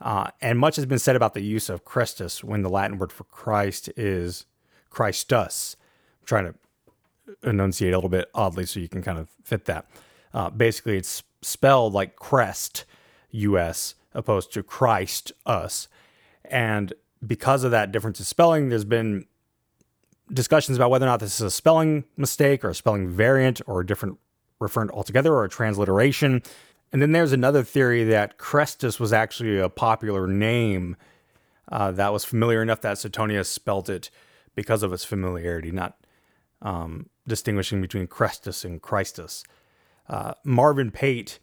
Uh, 0.00 0.30
and 0.40 0.58
much 0.58 0.76
has 0.76 0.84
been 0.84 0.98
said 0.98 1.14
about 1.14 1.34
the 1.34 1.40
use 1.40 1.68
of 1.68 1.84
Chrestus 1.84 2.42
when 2.42 2.62
the 2.62 2.68
Latin 2.68 2.98
word 2.98 3.12
for 3.12 3.24
Christ 3.24 3.88
is 3.96 4.46
Christus. 4.90 5.76
I'm 6.20 6.26
trying 6.26 6.52
to 6.52 6.54
enunciate 7.48 7.92
a 7.92 7.96
little 7.96 8.10
bit 8.10 8.28
oddly 8.34 8.66
so 8.66 8.80
you 8.80 8.88
can 8.88 9.02
kind 9.02 9.18
of 9.18 9.28
fit 9.44 9.66
that. 9.66 9.86
Uh, 10.34 10.50
basically, 10.50 10.96
it's 10.96 11.22
spelled 11.40 11.92
like 11.92 12.16
crest, 12.16 12.84
US, 13.30 13.94
opposed 14.14 14.52
to 14.52 14.62
Christ, 14.62 15.32
us. 15.46 15.88
And 16.44 16.92
because 17.26 17.64
of 17.64 17.70
that 17.70 17.92
difference 17.92 18.18
in 18.18 18.24
spelling, 18.24 18.68
there's 18.68 18.84
been 18.84 19.26
discussions 20.32 20.76
about 20.76 20.90
whether 20.90 21.06
or 21.06 21.08
not 21.08 21.20
this 21.20 21.34
is 21.34 21.40
a 21.40 21.50
spelling 21.50 22.04
mistake 22.16 22.64
or 22.64 22.70
a 22.70 22.74
spelling 22.74 23.08
variant 23.08 23.60
or 23.66 23.80
a 23.80 23.86
different 23.86 24.18
referent 24.60 24.90
altogether 24.90 25.32
or 25.32 25.44
a 25.44 25.48
transliteration. 25.48 26.42
And 26.92 27.00
then 27.00 27.12
there's 27.12 27.32
another 27.32 27.62
theory 27.62 28.04
that 28.04 28.38
Chrestus 28.38 29.00
was 29.00 29.12
actually 29.12 29.58
a 29.58 29.68
popular 29.68 30.26
name 30.26 30.96
uh, 31.70 31.90
that 31.92 32.12
was 32.12 32.24
familiar 32.24 32.62
enough 32.62 32.82
that 32.82 32.98
Suetonius 32.98 33.48
spelt 33.48 33.88
it 33.88 34.10
because 34.54 34.82
of 34.82 34.92
its 34.92 35.04
familiarity, 35.04 35.70
not 35.70 35.96
um, 36.60 37.08
distinguishing 37.26 37.80
between 37.80 38.06
Chrestus 38.06 38.64
and 38.64 38.82
Christus. 38.82 39.44
Uh, 40.08 40.34
Marvin 40.44 40.90
Pate, 40.90 41.38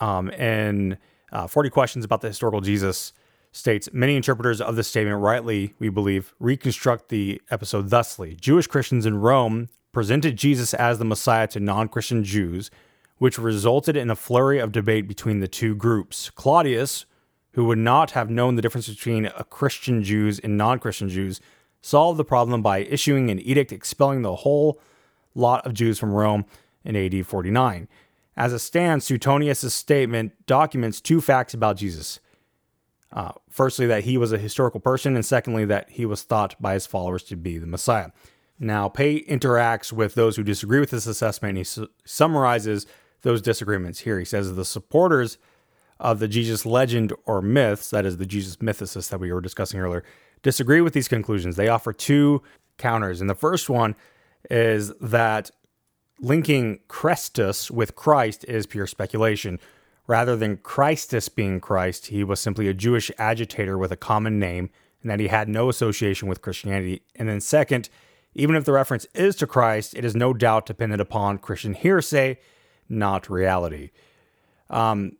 um, 0.00 0.30
in 0.30 0.98
uh, 1.32 1.46
40 1.46 1.70
Questions 1.70 2.04
About 2.04 2.20
the 2.20 2.28
Historical 2.28 2.60
Jesus, 2.60 3.12
states 3.52 3.88
Many 3.92 4.16
interpreters 4.16 4.60
of 4.60 4.76
this 4.76 4.88
statement 4.88 5.20
rightly, 5.20 5.74
we 5.78 5.88
believe, 5.88 6.34
reconstruct 6.38 7.08
the 7.08 7.40
episode 7.50 7.90
thusly 7.90 8.34
Jewish 8.34 8.66
Christians 8.66 9.06
in 9.06 9.18
Rome 9.18 9.68
presented 9.92 10.36
Jesus 10.36 10.74
as 10.74 10.98
the 10.98 11.04
Messiah 11.04 11.46
to 11.48 11.60
non 11.60 11.88
Christian 11.88 12.24
Jews 12.24 12.70
which 13.18 13.38
resulted 13.38 13.96
in 13.96 14.10
a 14.10 14.16
flurry 14.16 14.58
of 14.58 14.72
debate 14.72 15.06
between 15.06 15.40
the 15.40 15.48
two 15.48 15.74
groups. 15.74 16.30
Claudius, 16.30 17.06
who 17.52 17.64
would 17.64 17.78
not 17.78 18.12
have 18.12 18.30
known 18.30 18.56
the 18.56 18.62
difference 18.62 18.88
between 18.88 19.30
Christian 19.50 20.02
Jews 20.02 20.38
and 20.40 20.56
non 20.56 20.78
Christian 20.78 21.08
Jews, 21.08 21.40
solved 21.80 22.18
the 22.18 22.24
problem 22.24 22.62
by 22.62 22.78
issuing 22.78 23.30
an 23.30 23.40
edict 23.40 23.72
expelling 23.72 24.22
the 24.22 24.36
whole 24.36 24.80
lot 25.34 25.64
of 25.66 25.74
Jews 25.74 25.98
from 25.98 26.12
Rome 26.12 26.44
in 26.84 26.96
AD 26.96 27.26
49. 27.26 27.88
As 28.36 28.52
it 28.52 28.58
stands, 28.58 29.04
Suetonius' 29.04 29.74
statement 29.74 30.32
documents 30.46 31.00
two 31.00 31.20
facts 31.20 31.54
about 31.54 31.76
Jesus. 31.76 32.20
Uh, 33.12 33.32
firstly, 33.48 33.86
that 33.86 34.04
he 34.04 34.18
was 34.18 34.32
a 34.32 34.38
historical 34.38 34.80
person, 34.80 35.14
and 35.14 35.24
secondly, 35.24 35.64
that 35.64 35.90
he 35.90 36.04
was 36.04 36.22
thought 36.22 36.60
by 36.60 36.74
his 36.74 36.86
followers 36.86 37.22
to 37.24 37.36
be 37.36 37.58
the 37.58 37.66
Messiah. 37.66 38.08
Now, 38.58 38.88
Pate 38.88 39.28
interacts 39.28 39.92
with 39.92 40.14
those 40.14 40.36
who 40.36 40.42
disagree 40.42 40.80
with 40.80 40.90
this 40.90 41.06
assessment, 41.06 41.50
and 41.50 41.58
he 41.58 41.64
su- 41.64 41.88
summarizes 42.04 42.86
those 43.22 43.40
disagreements 43.40 44.00
here. 44.00 44.18
He 44.18 44.24
says 44.24 44.54
the 44.54 44.64
supporters 44.64 45.38
of 46.00 46.18
the 46.18 46.28
Jesus 46.28 46.66
legend 46.66 47.12
or 47.24 47.40
myths, 47.40 47.90
that 47.90 48.04
is 48.04 48.16
the 48.16 48.26
Jesus 48.26 48.56
mythicists 48.56 49.10
that 49.10 49.20
we 49.20 49.32
were 49.32 49.40
discussing 49.40 49.78
earlier, 49.78 50.04
disagree 50.42 50.80
with 50.80 50.92
these 50.92 51.08
conclusions. 51.08 51.56
They 51.56 51.68
offer 51.68 51.92
two 51.92 52.42
counters. 52.78 53.20
And 53.20 53.30
the 53.30 53.34
first 53.34 53.70
one 53.70 53.94
is 54.50 54.92
that 55.00 55.50
linking 56.20 56.80
Chrestus 56.88 57.70
with 57.70 57.94
Christ 57.94 58.44
is 58.46 58.66
pure 58.66 58.86
speculation. 58.86 59.58
Rather 60.06 60.36
than 60.36 60.58
Chrestus 60.58 61.34
being 61.34 61.60
Christ, 61.60 62.06
he 62.08 62.24
was 62.24 62.40
simply 62.40 62.68
a 62.68 62.74
Jewish 62.74 63.10
agitator 63.18 63.78
with 63.78 63.90
a 63.92 63.96
common 63.96 64.38
name 64.38 64.70
and 65.02 65.10
that 65.10 65.20
he 65.20 65.28
had 65.28 65.48
no 65.48 65.68
association 65.68 66.28
with 66.28 66.42
Christianity. 66.42 67.02
And 67.14 67.28
then, 67.28 67.40
second, 67.40 67.88
even 68.34 68.56
if 68.56 68.64
the 68.64 68.72
reference 68.72 69.06
is 69.14 69.36
to 69.36 69.46
Christ, 69.46 69.94
it 69.94 70.04
is 70.04 70.14
no 70.14 70.34
doubt 70.34 70.66
dependent 70.66 71.00
upon 71.00 71.38
Christian 71.38 71.74
hearsay 71.74 72.38
not 72.88 73.30
reality. 73.30 73.90
Um, 74.70 75.16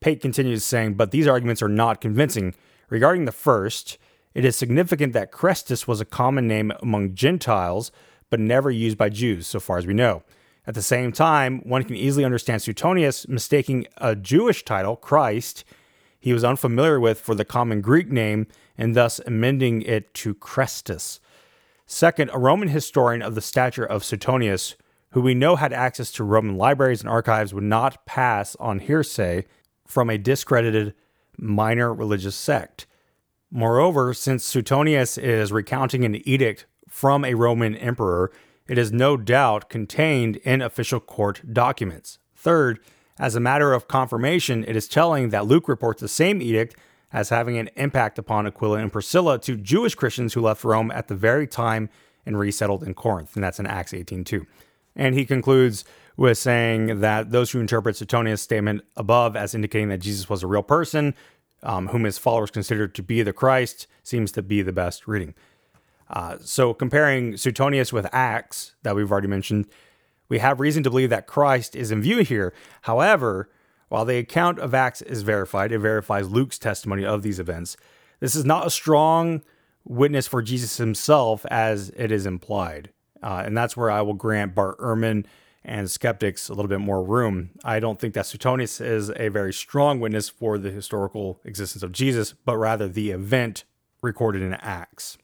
Pate 0.00 0.20
continues 0.20 0.64
saying, 0.64 0.94
but 0.94 1.10
these 1.10 1.26
arguments 1.26 1.62
are 1.62 1.68
not 1.68 2.00
convincing. 2.00 2.54
Regarding 2.88 3.24
the 3.24 3.32
first, 3.32 3.98
it 4.34 4.44
is 4.44 4.56
significant 4.56 5.12
that 5.14 5.32
Chrestus 5.32 5.88
was 5.88 6.00
a 6.00 6.04
common 6.04 6.46
name 6.46 6.72
among 6.82 7.14
Gentiles, 7.14 7.90
but 8.30 8.40
never 8.40 8.70
used 8.70 8.98
by 8.98 9.08
Jews, 9.08 9.46
so 9.46 9.60
far 9.60 9.78
as 9.78 9.86
we 9.86 9.94
know. 9.94 10.22
At 10.66 10.74
the 10.74 10.82
same 10.82 11.12
time, 11.12 11.60
one 11.60 11.84
can 11.84 11.96
easily 11.96 12.24
understand 12.24 12.62
Suetonius 12.62 13.28
mistaking 13.28 13.86
a 13.98 14.16
Jewish 14.16 14.64
title, 14.64 14.96
Christ, 14.96 15.64
he 16.18 16.32
was 16.32 16.44
unfamiliar 16.44 16.98
with 16.98 17.20
for 17.20 17.34
the 17.34 17.44
common 17.44 17.80
Greek 17.80 18.10
name 18.10 18.48
and 18.76 18.96
thus 18.96 19.20
amending 19.20 19.82
it 19.82 20.12
to 20.14 20.34
Chrestus. 20.34 21.20
Second, 21.86 22.30
a 22.32 22.38
Roman 22.38 22.68
historian 22.68 23.22
of 23.22 23.36
the 23.36 23.40
stature 23.40 23.84
of 23.84 24.02
Suetonius 24.02 24.74
who 25.16 25.22
we 25.22 25.32
know 25.32 25.56
had 25.56 25.72
access 25.72 26.12
to 26.12 26.22
Roman 26.22 26.58
libraries 26.58 27.00
and 27.00 27.08
archives, 27.08 27.54
would 27.54 27.64
not 27.64 28.04
pass 28.04 28.54
on 28.56 28.80
hearsay 28.80 29.46
from 29.86 30.10
a 30.10 30.18
discredited 30.18 30.92
minor 31.38 31.94
religious 31.94 32.36
sect. 32.36 32.86
Moreover, 33.50 34.12
since 34.12 34.44
Suetonius 34.44 35.16
is 35.16 35.52
recounting 35.52 36.04
an 36.04 36.16
edict 36.28 36.66
from 36.86 37.24
a 37.24 37.32
Roman 37.32 37.74
emperor, 37.76 38.30
it 38.68 38.78
is 38.78 38.92
no 38.92 39.16
doubt 39.16 39.68
contained 39.68 40.36
in 40.36 40.62
official 40.62 41.00
court 41.00 41.42
documents. 41.52 42.18
Third, 42.34 42.80
as 43.18 43.34
a 43.34 43.40
matter 43.40 43.72
of 43.72 43.88
confirmation, 43.88 44.64
it 44.64 44.76
is 44.76 44.88
telling 44.88 45.30
that 45.30 45.46
Luke 45.46 45.68
reports 45.68 46.00
the 46.00 46.08
same 46.08 46.42
edict 46.42 46.76
as 47.12 47.30
having 47.30 47.56
an 47.56 47.70
impact 47.76 48.18
upon 48.18 48.46
Aquila 48.46 48.78
and 48.78 48.92
Priscilla 48.92 49.38
to 49.40 49.56
Jewish 49.56 49.94
Christians 49.94 50.34
who 50.34 50.40
left 50.40 50.64
Rome 50.64 50.90
at 50.90 51.08
the 51.08 51.14
very 51.14 51.46
time 51.46 51.88
and 52.26 52.38
resettled 52.38 52.82
in 52.82 52.94
Corinth, 52.94 53.34
and 53.36 53.44
that's 53.44 53.60
in 53.60 53.66
Acts 53.66 53.94
18:2. 53.94 54.46
And 54.94 55.14
he 55.14 55.24
concludes 55.24 55.84
with 56.16 56.38
saying 56.38 57.00
that 57.00 57.30
those 57.30 57.50
who 57.50 57.60
interpret 57.60 57.96
Suetonius' 57.96 58.42
statement 58.42 58.82
above 58.96 59.36
as 59.36 59.54
indicating 59.54 59.88
that 59.90 59.98
Jesus 59.98 60.28
was 60.28 60.42
a 60.42 60.46
real 60.46 60.62
person, 60.62 61.14
um, 61.62 61.88
whom 61.88 62.04
his 62.04 62.18
followers 62.18 62.50
considered 62.50 62.94
to 62.94 63.02
be 63.02 63.22
the 63.22 63.32
Christ, 63.32 63.86
seems 64.02 64.32
to 64.32 64.42
be 64.42 64.62
the 64.62 64.72
best 64.72 65.06
reading. 65.06 65.34
Uh, 66.08 66.36
so, 66.40 66.72
comparing 66.72 67.36
Suetonius 67.36 67.92
with 67.92 68.06
Acts, 68.12 68.74
that 68.82 68.94
we've 68.94 69.10
already 69.10 69.28
mentioned, 69.28 69.66
we 70.28 70.38
have 70.38 70.60
reason 70.60 70.82
to 70.82 70.90
believe 70.90 71.10
that 71.10 71.26
Christ 71.26 71.74
is 71.74 71.90
in 71.90 72.02
view 72.02 72.18
here. 72.18 72.52
However, 72.82 73.48
while 73.88 74.04
the 74.04 74.18
account 74.18 74.58
of 74.58 74.74
Acts 74.74 75.02
is 75.02 75.22
verified, 75.22 75.72
it 75.72 75.78
verifies 75.78 76.28
Luke's 76.28 76.58
testimony 76.58 77.04
of 77.04 77.22
these 77.22 77.38
events. 77.38 77.76
This 78.20 78.34
is 78.34 78.44
not 78.44 78.66
a 78.66 78.70
strong 78.70 79.42
witness 79.84 80.26
for 80.26 80.42
Jesus 80.42 80.78
himself 80.78 81.46
as 81.46 81.90
it 81.96 82.10
is 82.10 82.26
implied. 82.26 82.90
Uh, 83.22 83.42
and 83.44 83.56
that's 83.56 83.76
where 83.76 83.90
I 83.90 84.02
will 84.02 84.14
grant 84.14 84.54
Bart 84.54 84.78
Ehrman 84.78 85.26
and 85.64 85.90
skeptics 85.90 86.48
a 86.48 86.54
little 86.54 86.68
bit 86.68 86.80
more 86.80 87.02
room. 87.02 87.50
I 87.64 87.80
don't 87.80 87.98
think 87.98 88.14
that 88.14 88.26
Suetonius 88.26 88.80
is 88.80 89.10
a 89.16 89.28
very 89.28 89.52
strong 89.52 90.00
witness 90.00 90.28
for 90.28 90.58
the 90.58 90.70
historical 90.70 91.40
existence 91.44 91.82
of 91.82 91.92
Jesus, 91.92 92.32
but 92.32 92.56
rather 92.56 92.88
the 92.88 93.10
event 93.10 93.64
recorded 94.02 94.42
in 94.42 94.54
Acts. 94.54 95.18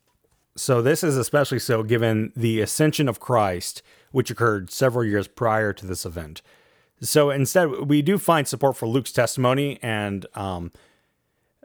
So, 0.54 0.82
this 0.82 1.02
is 1.02 1.16
especially 1.16 1.59
so 1.59 1.82
given 1.82 2.32
the 2.37 2.61
ascension 2.61 3.09
of 3.09 3.21
Christ, 3.21 3.82
which 4.11 4.30
occurred 4.30 4.71
several 4.71 5.04
years 5.04 5.26
prior 5.26 5.73
to 5.73 5.87
this 5.87 6.04
event. 6.04 6.42
So, 7.00 7.30
instead, 7.30 7.88
we 7.88 8.02
do 8.02 8.18
find 8.18 8.47
support 8.47 8.76
for 8.76 8.87
Luke's 8.87 9.12
testimony 9.12 9.78
and 9.82 10.26
um, 10.35 10.73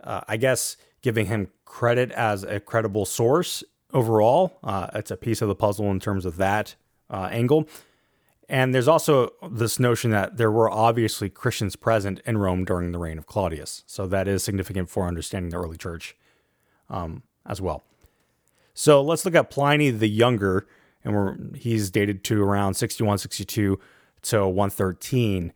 uh, 0.03 0.21
I 0.27 0.37
guess 0.37 0.77
giving 1.01 1.25
him 1.25 1.49
credit 1.65 2.11
as 2.11 2.43
a 2.43 2.59
credible 2.59 3.05
source 3.05 3.63
overall. 3.93 4.57
Uh, 4.63 4.87
it's 4.95 5.11
a 5.11 5.17
piece 5.17 5.41
of 5.41 5.47
the 5.47 5.55
puzzle 5.55 5.91
in 5.91 5.99
terms 5.99 6.25
of 6.25 6.37
that 6.37 6.75
uh, 7.09 7.29
angle. 7.31 7.67
And 8.49 8.73
there's 8.73 8.87
also 8.87 9.33
this 9.51 9.79
notion 9.79 10.11
that 10.11 10.37
there 10.37 10.51
were 10.51 10.69
obviously 10.69 11.29
Christians 11.29 11.75
present 11.75 12.21
in 12.25 12.37
Rome 12.37 12.63
during 12.63 12.93
the 12.93 12.99
reign 12.99 13.17
of 13.17 13.25
Claudius. 13.25 13.83
So 13.85 14.07
that 14.07 14.27
is 14.27 14.43
significant 14.43 14.89
for 14.89 15.05
understanding 15.05 15.49
the 15.49 15.57
early 15.57 15.77
church 15.77 16.15
um, 16.89 17.23
as 17.45 17.59
well. 17.61 17.83
So 18.77 19.01
let's 19.01 19.25
look 19.25 19.33
at 19.33 19.49
Pliny 19.49 19.89
the 19.89 20.07
Younger, 20.07 20.67
and 21.03 21.15
we're, 21.15 21.35
he's 21.55 21.89
dated 21.89 22.23
to 22.25 22.43
around 22.43 22.75
61, 22.75 23.17
62 23.17 23.79
to 24.21 24.47
113 24.47 25.51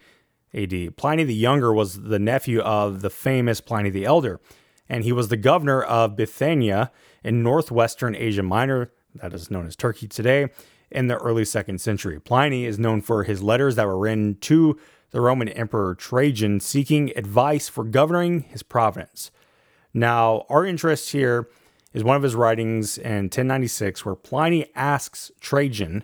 AD. 0.56 0.98
Pliny 0.98 1.24
the 1.24 1.36
Younger 1.36 1.72
was 1.72 2.02
the 2.02 2.18
nephew 2.18 2.62
of 2.62 3.02
the 3.02 3.12
famous 3.12 3.62
Pliny 3.62 3.92
the 3.92 4.06
Elder, 4.06 4.42
and 4.90 5.04
he 5.04 5.12
was 5.12 5.28
the 5.28 5.38
governor 5.38 5.84
of 5.84 6.16
Bithynia 6.16 6.92
in 7.24 7.44
northwestern 7.44 8.16
Asia 8.16 8.42
Minor, 8.42 8.92
that 9.14 9.36
is 9.36 9.52
known 9.52 9.68
as 9.68 9.76
Turkey 9.76 10.08
today, 10.08 10.48
in 10.90 11.06
the 11.06 11.18
early 11.18 11.46
second 11.46 11.80
century. 11.80 12.20
Pliny 12.20 12.66
is 12.66 12.80
known 12.80 13.02
for 13.02 13.26
his 13.26 13.44
letters 13.44 13.76
that 13.76 13.86
were 13.86 14.00
written 14.00 14.36
to 14.42 14.80
the 15.12 15.22
Roman 15.22 15.48
Emperor 15.50 15.94
Trajan 15.94 16.60
seeking 16.60 17.16
advice 17.16 17.70
for 17.70 17.84
governing 17.84 18.42
his 18.50 18.64
province. 18.64 19.30
Now, 19.94 20.48
our 20.50 20.66
interest 20.66 21.12
here 21.12 21.50
is 21.94 22.04
one 22.04 22.16
of 22.16 22.24
his 22.24 22.36
writings 22.36 22.98
in 22.98 23.26
1096, 23.26 24.06
where 24.06 24.16
Pliny 24.16 24.68
asks 24.76 25.32
Trajan 25.40 26.04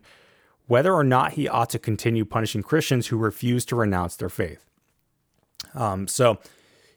whether 0.67 0.93
or 0.93 1.03
not 1.03 1.33
he 1.33 1.47
ought 1.47 1.69
to 1.69 1.79
continue 1.79 2.25
punishing 2.25 2.61
Christians 2.61 3.07
who 3.07 3.17
refuse 3.17 3.65
to 3.65 3.75
renounce 3.75 4.15
their 4.15 4.29
faith. 4.29 4.65
Um, 5.73 6.07
so 6.07 6.39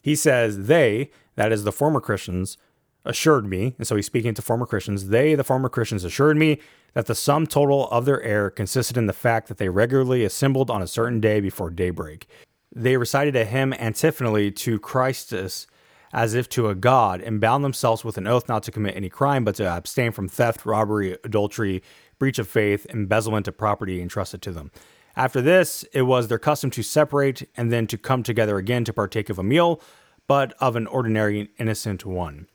he 0.03 0.17
says, 0.17 0.67
They, 0.67 1.11
that 1.37 1.53
is 1.53 1.65
the 1.65 1.73
former 1.73 2.01
Christians, 2.01 2.59
assured 3.05 3.47
me, 3.47 3.75
and 3.79 3.87
so 3.87 3.97
he's 3.97 4.07
speaking 4.07 4.35
to 4.35 4.43
former 4.43 4.67
Christians, 4.67 5.09
they, 5.09 5.35
the 5.35 5.45
former 5.45 5.69
Christians, 5.69 6.05
assured 6.05 6.37
me 6.37 6.59
that 6.95 7.07
the 7.07 7.15
sum 7.15 7.47
total 7.47 7.89
of 7.91 8.05
their 8.05 8.23
error 8.23 8.51
consisted 8.51 8.97
in 8.97 9.07
the 9.07 9.13
fact 9.13 9.49
that 9.49 9.59
they 9.59 9.69
regularly 9.69 10.25
assembled 10.25 10.71
on 10.71 10.83
a 10.83 10.87
certain 10.87 11.21
day 11.21 11.41
before 11.41 11.71
daybreak. 11.71 12.27
They 12.75 12.97
recited 12.97 13.37
a 13.37 13.45
hymn 13.45 13.73
antiphonally 13.75 14.51
to 14.53 14.79
Christus 14.79 15.67
as 16.12 16.35
if 16.35 16.49
to 16.49 16.69
a 16.69 16.75
god, 16.75 17.21
and 17.21 17.40
bound 17.40 17.64
themselves 17.64 18.05
with 18.05 18.19
an 18.19 18.26
oath 18.26 18.49
not 18.49 18.62
to 18.64 18.73
commit 18.73 18.97
any 18.97 19.09
crime, 19.09 19.45
but 19.45 19.55
to 19.55 19.64
abstain 19.69 20.12
from 20.12 20.29
theft, 20.29 20.67
robbery, 20.67 21.17
adultery, 21.25 21.83
breach 22.19 22.38
of 22.38 22.49
faith, 22.49 22.87
embezzlement 22.90 23.47
of 23.47 23.57
property 23.57 24.02
entrusted 24.02 24.43
to 24.43 24.52
them. 24.52 24.71
After 25.17 25.40
this, 25.40 25.85
it 25.93 26.02
was 26.02 26.29
their 26.29 26.38
custom 26.38 26.71
to 26.71 26.83
separate 26.83 27.49
and 27.57 27.73
then 27.73 27.87
to 27.88 27.99
come 27.99 28.23
together 28.23 28.59
again 28.59 28.85
to 28.85 28.93
partake 28.93 29.29
of 29.31 29.38
a 29.38 29.43
meal, 29.43 29.81
but 30.26 30.55
of 30.61 30.76
an 30.76 30.87
ordinary 30.87 31.50
innocent 31.59 32.05
one. 32.05 32.47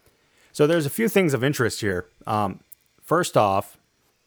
So 0.51 0.65
there's 0.65 0.85
a 0.85 0.89
few 0.89 1.09
things 1.09 1.33
of 1.33 1.43
interest 1.43 1.81
here. 1.81 2.07
Um, 2.25 2.61
first 3.01 3.35
off, 3.35 3.77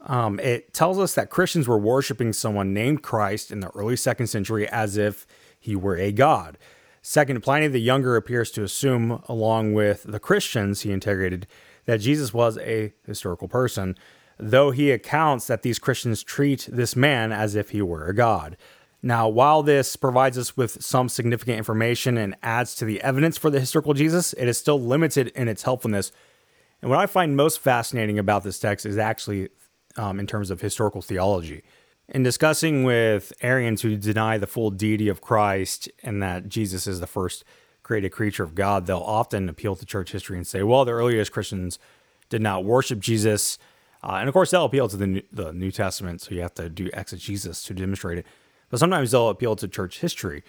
um, 0.00 0.38
it 0.40 0.74
tells 0.74 0.98
us 0.98 1.14
that 1.14 1.30
Christians 1.30 1.66
were 1.66 1.78
worshiping 1.78 2.32
someone 2.32 2.72
named 2.72 3.02
Christ 3.02 3.50
in 3.50 3.60
the 3.60 3.70
early 3.70 3.96
second 3.96 4.26
century 4.26 4.68
as 4.68 4.96
if 4.96 5.26
he 5.58 5.74
were 5.74 5.96
a 5.96 6.12
god. 6.12 6.58
Second, 7.10 7.40
Pliny 7.42 7.68
the 7.68 7.80
Younger 7.80 8.16
appears 8.16 8.50
to 8.50 8.62
assume, 8.62 9.22
along 9.30 9.72
with 9.72 10.02
the 10.02 10.20
Christians 10.20 10.82
he 10.82 10.92
integrated, 10.92 11.46
that 11.86 12.02
Jesus 12.02 12.34
was 12.34 12.58
a 12.58 12.92
historical 13.06 13.48
person, 13.48 13.96
though 14.36 14.72
he 14.72 14.90
accounts 14.90 15.46
that 15.46 15.62
these 15.62 15.78
Christians 15.78 16.22
treat 16.22 16.68
this 16.70 16.94
man 16.94 17.32
as 17.32 17.54
if 17.54 17.70
he 17.70 17.80
were 17.80 18.04
a 18.04 18.14
god. 18.14 18.58
Now, 19.00 19.26
while 19.26 19.62
this 19.62 19.96
provides 19.96 20.36
us 20.36 20.54
with 20.54 20.84
some 20.84 21.08
significant 21.08 21.56
information 21.56 22.18
and 22.18 22.36
adds 22.42 22.74
to 22.74 22.84
the 22.84 23.00
evidence 23.00 23.38
for 23.38 23.48
the 23.48 23.58
historical 23.58 23.94
Jesus, 23.94 24.34
it 24.34 24.46
is 24.46 24.58
still 24.58 24.78
limited 24.78 25.28
in 25.28 25.48
its 25.48 25.62
helpfulness. 25.62 26.12
And 26.82 26.90
what 26.90 27.00
I 27.00 27.06
find 27.06 27.34
most 27.34 27.58
fascinating 27.58 28.18
about 28.18 28.44
this 28.44 28.58
text 28.58 28.84
is 28.84 28.98
actually 28.98 29.48
um, 29.96 30.20
in 30.20 30.26
terms 30.26 30.50
of 30.50 30.60
historical 30.60 31.00
theology. 31.00 31.62
In 32.08 32.22
discussing 32.22 32.84
with 32.84 33.32
Arians 33.42 33.82
who 33.82 33.96
deny 33.96 34.38
the 34.38 34.46
full 34.46 34.70
deity 34.70 35.08
of 35.08 35.20
Christ 35.20 35.90
and 36.02 36.22
that 36.22 36.48
Jesus 36.48 36.86
is 36.86 37.00
the 37.00 37.06
first 37.06 37.44
created 37.82 38.10
creature 38.10 38.42
of 38.42 38.54
God, 38.54 38.86
they'll 38.86 38.98
often 38.98 39.48
appeal 39.48 39.76
to 39.76 39.84
church 39.84 40.12
history 40.12 40.36
and 40.36 40.46
say, 40.46 40.62
well, 40.62 40.84
the 40.84 40.92
earliest 40.92 41.32
Christians 41.32 41.78
did 42.28 42.40
not 42.40 42.64
worship 42.64 43.00
Jesus. 43.00 43.58
Uh, 44.02 44.14
and 44.14 44.28
of 44.28 44.32
course, 44.32 44.50
they'll 44.50 44.64
appeal 44.64 44.88
to 44.88 44.96
the 44.96 45.06
New, 45.06 45.22
the 45.32 45.52
New 45.52 45.70
Testament, 45.70 46.22
so 46.22 46.34
you 46.34 46.40
have 46.40 46.54
to 46.54 46.68
do 46.70 46.88
exegesis 46.94 47.62
to 47.64 47.74
demonstrate 47.74 48.18
it 48.18 48.26
but 48.70 48.80
sometimes 48.80 49.10
they'll 49.10 49.28
appeal 49.28 49.56
to 49.56 49.68
church 49.68 50.00
history. 50.00 50.42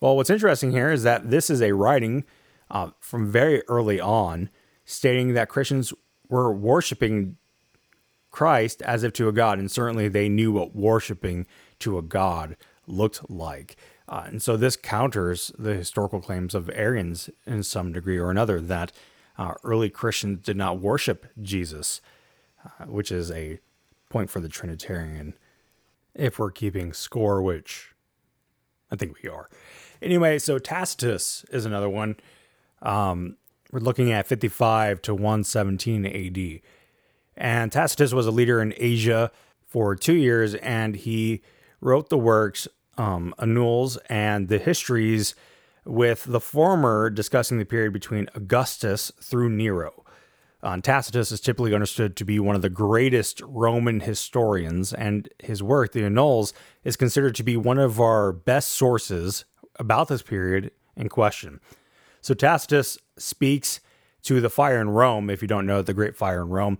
Well, 0.00 0.16
what's 0.16 0.30
interesting 0.30 0.72
here 0.72 0.90
is 0.90 1.02
that 1.04 1.30
this 1.30 1.48
is 1.50 1.62
a 1.62 1.72
writing 1.72 2.24
uh, 2.70 2.90
from 3.00 3.30
very 3.30 3.62
early 3.68 4.00
on 4.00 4.50
stating 4.84 5.34
that 5.34 5.48
Christians 5.48 5.92
were 6.28 6.52
worshiping 6.52 7.36
Christ 8.32 8.82
as 8.82 9.04
if 9.04 9.12
to 9.14 9.28
a 9.28 9.32
God, 9.32 9.58
and 9.58 9.70
certainly 9.70 10.08
they 10.08 10.28
knew 10.28 10.50
what 10.50 10.74
worshiping 10.74 11.46
to 11.78 11.98
a 11.98 12.02
God 12.02 12.56
looked 12.86 13.30
like. 13.30 13.76
Uh, 14.08 14.24
and 14.26 14.42
so 14.42 14.56
this 14.56 14.76
counters 14.76 15.52
the 15.58 15.74
historical 15.74 16.20
claims 16.20 16.54
of 16.54 16.68
Arians 16.74 17.30
in 17.46 17.62
some 17.62 17.92
degree 17.92 18.18
or 18.18 18.30
another 18.30 18.60
that 18.60 18.92
uh, 19.38 19.54
early 19.62 19.88
Christians 19.88 20.40
did 20.40 20.56
not 20.56 20.80
worship 20.80 21.26
Jesus, 21.40 22.00
uh, 22.64 22.86
which 22.86 23.12
is 23.12 23.30
a 23.30 23.60
point 24.10 24.28
for 24.28 24.40
the 24.40 24.48
Trinitarian 24.48 25.34
if 26.14 26.38
we're 26.38 26.50
keeping 26.50 26.92
score, 26.92 27.40
which 27.40 27.94
I 28.90 28.96
think 28.96 29.16
we 29.22 29.28
are. 29.28 29.48
Anyway, 30.02 30.38
so 30.38 30.58
Tacitus 30.58 31.44
is 31.50 31.64
another 31.64 31.88
one. 31.88 32.16
Um, 32.82 33.36
we're 33.70 33.80
looking 33.80 34.12
at 34.12 34.26
55 34.26 35.00
to 35.02 35.14
117 35.14 36.04
AD. 36.06 36.60
And 37.36 37.72
Tacitus 37.72 38.12
was 38.12 38.26
a 38.26 38.30
leader 38.30 38.60
in 38.60 38.74
Asia 38.76 39.30
for 39.66 39.96
two 39.96 40.14
years, 40.14 40.54
and 40.56 40.94
he 40.94 41.42
wrote 41.80 42.08
the 42.08 42.18
works 42.18 42.68
um, 42.98 43.34
Annals 43.38 43.96
and 44.08 44.48
the 44.48 44.58
Histories, 44.58 45.34
with 45.84 46.24
the 46.24 46.40
former 46.40 47.10
discussing 47.10 47.58
the 47.58 47.64
period 47.64 47.92
between 47.92 48.28
Augustus 48.34 49.10
through 49.20 49.50
Nero. 49.50 50.04
Uh, 50.62 50.76
Tacitus 50.76 51.32
is 51.32 51.40
typically 51.40 51.74
understood 51.74 52.14
to 52.16 52.24
be 52.24 52.38
one 52.38 52.54
of 52.54 52.62
the 52.62 52.70
greatest 52.70 53.40
Roman 53.40 54.00
historians, 54.00 54.92
and 54.92 55.28
his 55.40 55.60
work, 55.60 55.92
the 55.92 56.04
Annals, 56.04 56.54
is 56.84 56.96
considered 56.96 57.34
to 57.34 57.42
be 57.42 57.56
one 57.56 57.78
of 57.78 57.98
our 57.98 58.30
best 58.30 58.68
sources 58.68 59.44
about 59.76 60.06
this 60.06 60.22
period 60.22 60.70
in 60.96 61.08
question. 61.08 61.58
So 62.20 62.34
Tacitus 62.34 62.96
speaks 63.16 63.80
to 64.22 64.40
the 64.40 64.50
fire 64.50 64.80
in 64.80 64.90
Rome, 64.90 65.30
if 65.30 65.42
you 65.42 65.48
don't 65.48 65.66
know 65.66 65.82
the 65.82 65.94
Great 65.94 66.14
Fire 66.14 66.42
in 66.42 66.50
Rome 66.50 66.78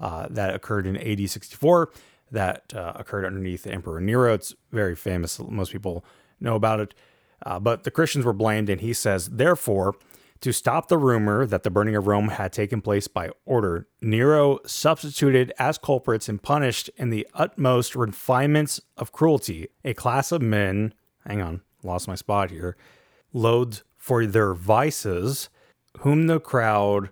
uh, 0.00 0.26
that 0.30 0.54
occurred 0.54 0.86
in 0.86 0.96
AD 0.96 1.28
64, 1.28 1.90
that 2.30 2.72
uh, 2.74 2.92
occurred 2.96 3.24
underneath 3.24 3.66
Emperor 3.66 4.00
Nero. 4.00 4.34
It's 4.34 4.54
very 4.72 4.96
famous, 4.96 5.38
most 5.38 5.72
people 5.72 6.04
know 6.40 6.54
about 6.54 6.80
it. 6.80 6.94
Uh, 7.44 7.58
but 7.58 7.84
the 7.84 7.90
Christians 7.90 8.24
were 8.24 8.32
blamed, 8.32 8.68
and 8.68 8.80
he 8.80 8.92
says, 8.92 9.28
therefore, 9.28 9.94
to 10.40 10.52
stop 10.52 10.88
the 10.88 10.98
rumor 10.98 11.44
that 11.44 11.62
the 11.62 11.70
burning 11.70 11.96
of 11.96 12.06
Rome 12.06 12.28
had 12.28 12.52
taken 12.52 12.80
place 12.80 13.08
by 13.08 13.30
order, 13.44 13.86
Nero 14.00 14.58
substituted 14.64 15.52
as 15.58 15.76
culprits 15.76 16.28
and 16.28 16.42
punished 16.42 16.88
in 16.96 17.10
the 17.10 17.26
utmost 17.34 17.94
refinements 17.94 18.80
of 18.96 19.12
cruelty 19.12 19.68
a 19.84 19.92
class 19.92 20.32
of 20.32 20.40
men, 20.40 20.94
hang 21.26 21.42
on, 21.42 21.60
lost 21.82 22.08
my 22.08 22.14
spot 22.14 22.50
here, 22.50 22.76
loathed 23.32 23.82
for 23.98 24.24
their 24.24 24.54
vices, 24.54 25.50
whom 25.98 26.26
the 26.26 26.40
crowd 26.40 27.10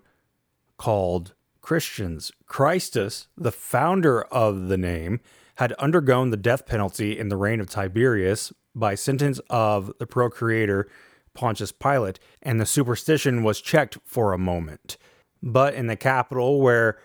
called 0.77 1.33
Christians. 1.69 2.31
Christus, 2.47 3.27
the 3.37 3.51
founder 3.51 4.23
of 4.23 4.69
the 4.69 4.77
name, 4.77 5.19
had 5.57 5.73
undergone 5.73 6.31
the 6.31 6.35
death 6.35 6.65
penalty 6.65 7.15
in 7.15 7.29
the 7.29 7.37
reign 7.37 7.59
of 7.59 7.69
Tiberius 7.69 8.51
by 8.73 8.95
sentence 8.95 9.39
of 9.51 9.91
the 9.99 10.07
procurator 10.07 10.89
Pontius 11.35 11.71
Pilate, 11.71 12.17
and 12.41 12.59
the 12.59 12.65
superstition 12.65 13.43
was 13.43 13.61
checked 13.61 13.99
for 14.03 14.33
a 14.33 14.37
moment. 14.39 14.97
But 15.43 15.75
in 15.75 15.85
the 15.85 15.95
capital, 15.95 16.59
where 16.59 16.97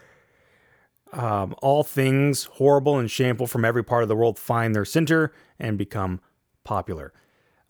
um, 1.13 1.55
all 1.61 1.83
things 1.83 2.45
horrible 2.45 2.99
and 2.99 3.11
shameful 3.11 3.47
from 3.47 3.67
every 3.67 3.85
part 3.85 4.03
of 4.03 4.09
the 4.09 4.17
world 4.17 4.39
find 4.39 4.75
their 4.75 4.87
center 4.87 5.31
and 5.59 5.77
become 5.77 6.23
popular. 6.65 7.13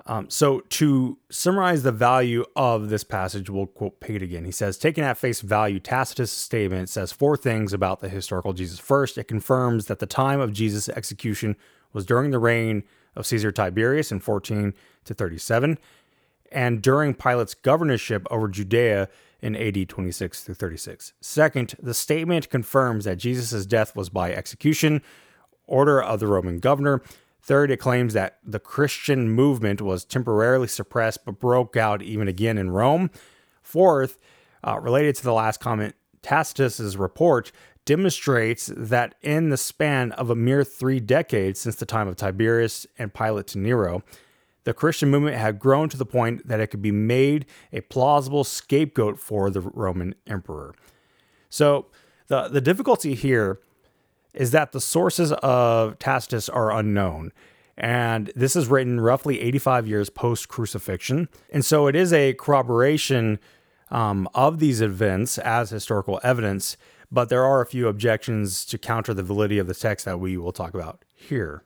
Um, 0.07 0.29
so, 0.29 0.61
to 0.61 1.17
summarize 1.31 1.83
the 1.83 1.93
value 1.93 2.45
of 2.55 2.91
this 2.91 3.05
passage, 3.05 3.49
we'll 3.49 3.67
quote 3.67 4.01
Pate 4.01 4.23
again. 4.23 4.45
He 4.45 4.53
says, 4.53 4.77
Taken 4.77 5.03
at 5.03 5.17
face 5.17 5.41
value, 5.41 5.81
Tacitus' 5.81 6.31
statement 6.31 6.91
says 6.91 7.11
four 7.11 7.39
things 7.39 7.73
about 7.73 8.01
the 8.01 8.11
historical 8.11 8.53
Jesus. 8.53 8.79
First, 8.79 9.17
it 9.17 9.25
confirms 9.25 9.87
that 9.87 10.01
the 10.01 10.07
time 10.07 10.41
of 10.41 10.53
Jesus' 10.53 10.91
execution 10.91 11.57
was 11.95 12.05
during 12.05 12.33
the 12.33 12.39
reign 12.39 12.83
of 13.17 13.27
Caesar 13.27 13.51
Tiberius 13.51 14.13
in 14.13 14.21
14 14.21 14.75
to 15.05 15.15
37 15.15 15.79
and 16.55 16.81
during 16.81 17.15
Pilate's 17.15 17.55
governorship 17.55 18.27
over 18.31 18.49
Judea 18.49 19.09
in 19.43 19.57
AD 19.57 19.89
26 19.89 20.45
through 20.45 20.55
36. 20.55 21.13
Second, 21.21 21.75
the 21.83 21.93
statement 21.93 22.49
confirms 22.49 23.05
that 23.05 23.19
Jesus' 23.19 23.67
death 23.67 23.95
was 23.97 24.09
by 24.09 24.33
execution, 24.33 25.03
order 25.67 26.03
of 26.03 26.21
the 26.21 26.27
Roman 26.27 26.61
governor. 26.61 27.03
Third, 27.45 27.71
it 27.71 27.77
claims 27.77 28.15
that 28.15 28.39
the 28.43 28.59
Christian 28.59 29.29
movement 29.29 29.83
was 29.83 30.07
temporarily 30.07 30.67
suppressed 30.67 31.27
but 31.27 31.39
broke 31.39 31.77
out 31.77 32.01
even 32.01 32.27
again 32.27 32.57
in 32.57 32.71
Rome. 32.71 33.11
Fourth, 33.61 34.17
uh, 34.67 34.81
related 34.81 35.15
to 35.17 35.25
the 35.25 35.33
last 35.35 35.61
comment, 35.61 35.95
Tacitus's 36.23 36.97
report 36.97 37.53
demonstrates 37.85 38.73
that 38.75 39.15
in 39.21 39.51
the 39.51 39.59
span 39.59 40.13
of 40.13 40.31
a 40.31 40.35
mere 40.35 40.65
three 40.65 41.01
decades 41.01 41.61
since 41.61 41.77
the 41.77 41.85
time 41.85 42.09
of 42.09 42.17
Tiberius 42.17 42.87
and 42.99 43.13
Pilate 43.13 43.49
to 43.49 43.59
Nero, 43.59 44.03
the 44.65 44.73
Christian 44.73 45.11
movement 45.11 45.37
had 45.37 45.59
grown 45.59 45.91
to 45.91 45.99
the 45.99 46.07
point 46.07 46.49
that 46.49 46.61
it 46.61 46.69
could 46.69 46.81
be 46.81 46.93
made 46.93 47.45
a 47.75 47.83
plausible 47.83 48.45
scapegoat 48.45 49.19
for 49.19 49.51
the 49.51 49.61
Roman 49.61 50.15
emperor. 50.27 50.75
So 51.51 51.89
the, 52.29 52.49
the 52.49 52.63
difficulty 52.63 53.15
here 53.15 53.61
is 54.35 54.51
that 54.51 54.73
the 54.73 54.81
sources 54.81 55.33
of 55.33 55.99
Tacitus 55.99 56.49
are 56.49 56.73
unknown. 56.73 57.33
And 57.77 58.33
this 58.37 58.55
is 58.55 58.69
written 58.69 59.01
roughly 59.01 59.41
85 59.41 59.87
years 59.87 60.11
post 60.11 60.49
crucifixion. 60.49 61.29
And 61.53 61.65
so 61.65 61.87
it 61.87 61.97
is 61.97 62.13
a 62.13 62.35
corroboration 62.35 63.39
um, 63.91 64.29
of 64.35 64.59
these 64.59 64.81
events 64.81 65.39
as 65.39 65.71
historical 65.71 66.21
evidence, 66.23 66.77
but 67.11 67.29
there 67.29 67.45
are 67.45 67.61
a 67.61 67.67
few 67.67 67.89
objections 67.89 68.65
to 68.67 68.79
counter 68.79 69.15
the 69.15 69.23
validity 69.23 69.59
of 69.59 69.67
the 69.67 69.75
text 69.75 70.05
that 70.05 70.21
we 70.21 70.37
will 70.37 70.53
talk 70.53 70.75
about 70.75 71.05
here. 71.15 71.65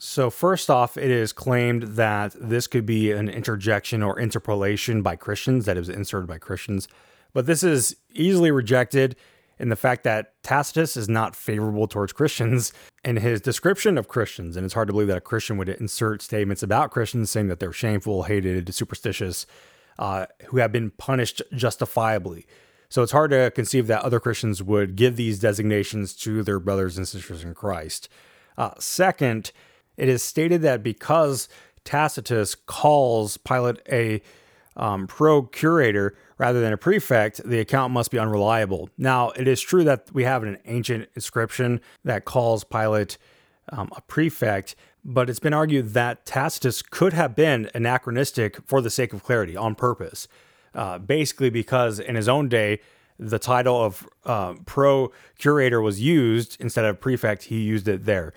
So, 0.00 0.28
first 0.28 0.70
off, 0.70 0.96
it 0.96 1.10
is 1.10 1.32
claimed 1.32 1.82
that 1.94 2.34
this 2.38 2.66
could 2.66 2.84
be 2.84 3.12
an 3.12 3.28
interjection 3.28 4.02
or 4.02 4.18
interpolation 4.18 5.02
by 5.02 5.14
Christians, 5.14 5.66
that 5.66 5.76
it 5.76 5.80
was 5.80 5.88
inserted 5.88 6.28
by 6.28 6.38
Christians. 6.38 6.88
But 7.32 7.46
this 7.46 7.62
is 7.62 7.96
easily 8.12 8.50
rejected 8.50 9.16
in 9.58 9.68
the 9.68 9.76
fact 9.76 10.04
that 10.04 10.42
Tacitus 10.42 10.96
is 10.96 11.08
not 11.08 11.36
favorable 11.36 11.86
towards 11.86 12.12
Christians 12.12 12.72
in 13.04 13.16
his 13.16 13.40
description 13.40 13.96
of 13.96 14.08
Christians. 14.08 14.56
And 14.56 14.64
it's 14.64 14.74
hard 14.74 14.88
to 14.88 14.92
believe 14.92 15.08
that 15.08 15.16
a 15.16 15.22
Christian 15.22 15.56
would 15.56 15.68
insert 15.68 16.22
statements 16.22 16.62
about 16.62 16.90
Christians 16.90 17.30
saying 17.30 17.48
that 17.48 17.60
they're 17.60 17.72
shameful, 17.72 18.24
hated, 18.24 18.74
superstitious, 18.74 19.46
uh, 19.98 20.26
who 20.46 20.56
have 20.58 20.72
been 20.72 20.90
punished 20.90 21.42
justifiably. 21.52 22.46
So 22.88 23.02
it's 23.02 23.12
hard 23.12 23.30
to 23.30 23.50
conceive 23.54 23.86
that 23.88 24.02
other 24.02 24.20
Christians 24.20 24.62
would 24.62 24.96
give 24.96 25.16
these 25.16 25.38
designations 25.38 26.14
to 26.16 26.42
their 26.42 26.60
brothers 26.60 26.96
and 26.96 27.06
sisters 27.06 27.42
in 27.42 27.54
Christ. 27.54 28.08
Uh, 28.56 28.70
second, 28.78 29.52
it 29.96 30.08
is 30.08 30.22
stated 30.22 30.62
that 30.62 30.82
because 30.82 31.48
Tacitus 31.84 32.54
calls 32.54 33.36
Pilate 33.36 33.80
a 33.90 34.22
um, 34.76 35.06
procurator 35.06 36.16
rather 36.38 36.60
than 36.60 36.72
a 36.72 36.76
prefect, 36.76 37.42
the 37.44 37.60
account 37.60 37.92
must 37.92 38.10
be 38.10 38.18
unreliable. 38.18 38.88
Now, 38.98 39.30
it 39.30 39.46
is 39.46 39.60
true 39.60 39.84
that 39.84 40.08
we 40.12 40.24
have 40.24 40.42
an 40.42 40.58
ancient 40.66 41.08
inscription 41.14 41.80
that 42.04 42.24
calls 42.24 42.64
Pilate 42.64 43.18
um, 43.70 43.90
a 43.96 44.00
prefect, 44.02 44.76
but 45.04 45.30
it's 45.30 45.38
been 45.38 45.54
argued 45.54 45.94
that 45.94 46.26
Tacitus 46.26 46.82
could 46.82 47.12
have 47.12 47.34
been 47.34 47.70
anachronistic 47.74 48.58
for 48.66 48.80
the 48.80 48.90
sake 48.90 49.12
of 49.12 49.22
clarity 49.22 49.56
on 49.56 49.74
purpose. 49.74 50.28
Uh, 50.74 50.98
basically, 50.98 51.50
because 51.50 52.00
in 52.00 52.16
his 52.16 52.28
own 52.28 52.48
day, 52.48 52.80
the 53.18 53.38
title 53.38 53.82
of 53.82 54.08
uh, 54.24 54.54
procurator 54.66 55.80
was 55.80 56.00
used 56.00 56.56
instead 56.60 56.84
of 56.84 57.00
prefect, 57.00 57.44
he 57.44 57.60
used 57.60 57.86
it 57.86 58.04
there. 58.06 58.32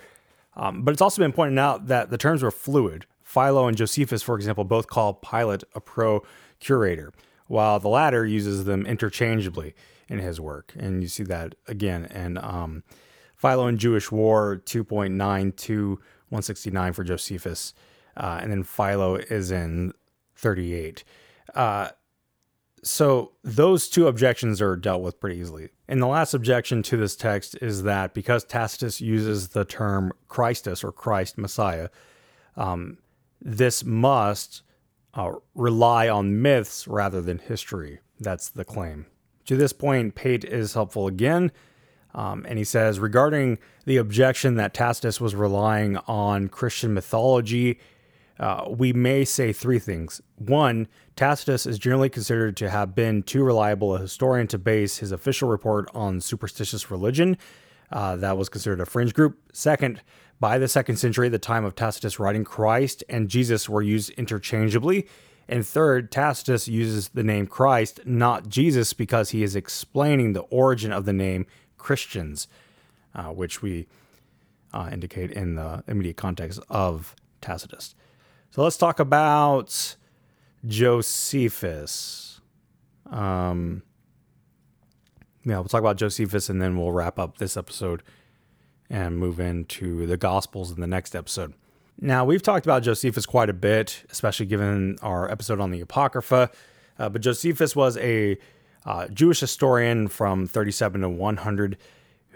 Um, 0.55 0.83
but 0.83 0.91
it's 0.91 1.01
also 1.01 1.21
been 1.21 1.33
pointed 1.33 1.57
out 1.57 1.87
that 1.87 2.09
the 2.09 2.17
terms 2.17 2.43
were 2.43 2.51
fluid. 2.51 3.05
Philo 3.23 3.67
and 3.67 3.75
Josephus, 3.75 4.23
for 4.23 4.35
example, 4.35 4.63
both 4.63 4.87
call 4.87 5.13
Pilate 5.13 5.63
a 5.75 5.81
procurator, 5.81 7.11
while 7.47 7.79
the 7.79 7.89
latter 7.89 8.25
uses 8.25 8.65
them 8.65 8.85
interchangeably 8.85 9.73
in 10.07 10.19
his 10.19 10.39
work. 10.39 10.73
And 10.77 11.01
you 11.01 11.09
see 11.09 11.23
that 11.23 11.55
again 11.67 12.05
in 12.05 12.37
um, 12.37 12.83
Philo 13.35 13.67
and 13.67 13.77
Jewish 13.77 14.11
War 14.11 14.61
2.9 14.65 15.55
to 15.55 15.89
169 16.29 16.93
for 16.93 17.03
Josephus. 17.03 17.73
Uh, 18.15 18.39
and 18.41 18.51
then 18.51 18.63
Philo 18.63 19.15
is 19.15 19.51
in 19.51 19.93
38. 20.35 21.03
Uh, 21.53 21.89
so 22.83 23.33
those 23.43 23.89
two 23.89 24.07
objections 24.07 24.61
are 24.61 24.75
dealt 24.75 25.01
with 25.01 25.19
pretty 25.19 25.39
easily. 25.39 25.69
And 25.87 26.01
the 26.01 26.07
last 26.07 26.33
objection 26.33 26.83
to 26.83 26.97
this 26.97 27.15
text 27.15 27.57
is 27.61 27.83
that 27.83 28.13
because 28.13 28.43
Tacitus 28.43 29.01
uses 29.01 29.49
the 29.49 29.65
term 29.65 30.13
Christus 30.27 30.83
or 30.83 30.91
Christ 30.91 31.37
Messiah, 31.37 31.89
um, 32.55 32.97
this 33.41 33.83
must 33.83 34.63
uh, 35.17 35.33
rely 35.55 36.07
on 36.07 36.41
myths 36.41 36.87
rather 36.87 37.21
than 37.21 37.39
history. 37.39 37.99
That's 38.19 38.49
the 38.49 38.63
claim. 38.63 39.07
To 39.47 39.57
this 39.57 39.73
point, 39.73 40.15
Pate 40.15 40.45
is 40.45 40.73
helpful 40.73 41.07
again. 41.07 41.51
Um, 42.13 42.45
and 42.47 42.57
he 42.57 42.63
says 42.63 42.99
regarding 42.99 43.59
the 43.85 43.97
objection 43.97 44.55
that 44.55 44.73
Tacitus 44.73 45.19
was 45.19 45.35
relying 45.35 45.97
on 46.07 46.47
Christian 46.47 46.93
mythology, 46.93 47.79
uh, 48.39 48.65
we 48.69 48.93
may 48.93 49.25
say 49.25 49.51
three 49.51 49.79
things. 49.79 50.21
One, 50.35 50.87
Tacitus 51.15 51.65
is 51.65 51.79
generally 51.79 52.09
considered 52.09 52.55
to 52.57 52.69
have 52.69 52.93
been 52.93 53.23
too 53.23 53.43
reliable 53.43 53.95
a 53.95 53.99
historian 53.99 54.47
to 54.47 54.57
base 54.57 54.97
his 54.97 55.11
official 55.11 55.49
report 55.49 55.89
on 55.93 56.21
superstitious 56.21 56.91
religion. 56.91 57.37
Uh, 57.91 58.15
that 58.17 58.37
was 58.37 58.49
considered 58.49 58.81
a 58.81 58.85
fringe 58.85 59.13
group. 59.13 59.39
Second, 59.53 60.01
by 60.39 60.57
the 60.57 60.67
second 60.67 60.97
century, 60.97 61.29
the 61.29 61.39
time 61.39 61.65
of 61.65 61.75
Tacitus 61.75 62.19
writing, 62.19 62.43
Christ 62.43 63.03
and 63.09 63.29
Jesus 63.29 63.67
were 63.67 63.81
used 63.81 64.11
interchangeably. 64.11 65.07
And 65.49 65.65
third, 65.65 66.11
Tacitus 66.11 66.67
uses 66.67 67.09
the 67.09 67.23
name 67.23 67.47
Christ, 67.47 68.01
not 68.05 68.49
Jesus, 68.49 68.93
because 68.93 69.29
he 69.29 69.43
is 69.43 69.55
explaining 69.55 70.33
the 70.33 70.41
origin 70.41 70.91
of 70.91 71.05
the 71.05 71.13
name 71.13 71.45
Christians, 71.77 72.47
uh, 73.15 73.25
which 73.25 73.61
we 73.61 73.87
uh, 74.73 74.89
indicate 74.91 75.31
in 75.31 75.55
the 75.55 75.83
immediate 75.87 76.17
context 76.17 76.59
of 76.69 77.15
Tacitus. 77.41 77.95
So 78.51 78.61
let's 78.61 78.77
talk 78.77 78.99
about 78.99 79.95
Josephus. 80.65 82.41
Um, 83.09 83.83
yeah, 85.45 85.55
we'll 85.55 85.65
talk 85.65 85.79
about 85.79 85.95
Josephus 85.95 86.49
and 86.49 86.61
then 86.61 86.77
we'll 86.77 86.91
wrap 86.91 87.17
up 87.17 87.37
this 87.37 87.55
episode 87.55 88.03
and 88.89 89.17
move 89.17 89.39
into 89.39 90.05
the 90.05 90.17
Gospels 90.17 90.71
in 90.71 90.81
the 90.81 90.87
next 90.87 91.15
episode. 91.15 91.53
Now, 91.99 92.25
we've 92.25 92.43
talked 92.43 92.65
about 92.65 92.83
Josephus 92.83 93.25
quite 93.25 93.49
a 93.49 93.53
bit, 93.53 94.03
especially 94.11 94.45
given 94.45 94.97
our 95.01 95.29
episode 95.31 95.59
on 95.59 95.71
the 95.71 95.81
Apocrypha. 95.81 96.51
Uh, 96.99 97.09
but 97.09 97.21
Josephus 97.21 97.75
was 97.75 97.97
a 97.97 98.37
uh, 98.85 99.07
Jewish 99.07 99.39
historian 99.39 100.07
from 100.07 100.47
37 100.47 101.01
to 101.01 101.09
100 101.09 101.77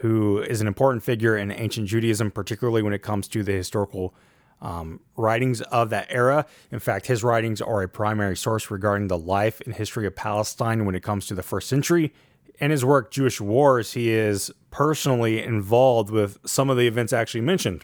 who 0.02 0.40
is 0.40 0.62
an 0.62 0.68
important 0.68 1.04
figure 1.04 1.38
in 1.38 1.52
ancient 1.52 1.88
Judaism, 1.88 2.32
particularly 2.32 2.82
when 2.82 2.92
it 2.92 3.04
comes 3.04 3.28
to 3.28 3.44
the 3.44 3.52
historical 3.52 4.16
um, 4.60 5.00
writings 5.16 5.62
of 5.62 5.92
that 5.92 6.08
era. 6.10 6.48
In 6.72 6.80
fact, 6.80 7.06
his 7.06 7.24
writings 7.24 7.62
are 7.62 7.84
a 7.84 7.88
primary 7.88 8.36
source 8.36 8.72
regarding 8.72 9.10
the 9.10 9.18
life 9.18 9.62
and 9.62 9.76
history 9.76 10.08
of 10.08 10.16
Palestine 10.16 10.86
when 10.86 10.96
it 10.96 11.04
comes 11.04 11.28
to 11.28 11.36
the 11.36 11.44
first 11.44 11.70
century. 11.70 12.14
In 12.62 12.69
his 12.69 12.86
work, 12.86 13.10
Jewish 13.10 13.41
Wars, 13.41 13.93
he 13.93 14.12
is 14.12 14.52
personally 14.69 15.41
involved 15.41 16.12
with 16.12 16.38
some 16.45 16.69
of 16.69 16.78
the 16.78 16.86
events 16.86 17.12
actually 17.12 17.41
mentioned. 17.41 17.84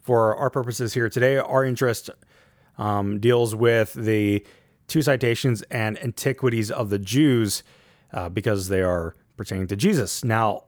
For 0.00 0.34
our 0.34 0.50
purposes 0.50 0.92
here 0.92 1.08
today, 1.08 1.36
our 1.36 1.64
interest 1.64 2.10
um, 2.78 3.20
deals 3.20 3.54
with 3.54 3.92
the 3.92 4.44
two 4.88 5.02
citations 5.02 5.62
and 5.70 5.96
antiquities 6.02 6.68
of 6.68 6.90
the 6.90 6.98
Jews 6.98 7.62
uh, 8.12 8.28
because 8.28 8.66
they 8.66 8.82
are 8.82 9.14
pertaining 9.36 9.68
to 9.68 9.76
Jesus. 9.76 10.24
Now, 10.24 10.64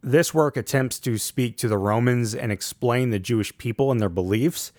this 0.00 0.32
work 0.32 0.56
attempts 0.56 1.00
to 1.00 1.18
speak 1.18 1.56
to 1.56 1.66
the 1.66 1.76
Romans 1.76 2.32
and 2.32 2.52
explain 2.52 3.10
the 3.10 3.18
Jewish 3.18 3.58
people 3.58 3.90
and 3.90 4.00
their 4.00 4.08
beliefs. 4.08 4.72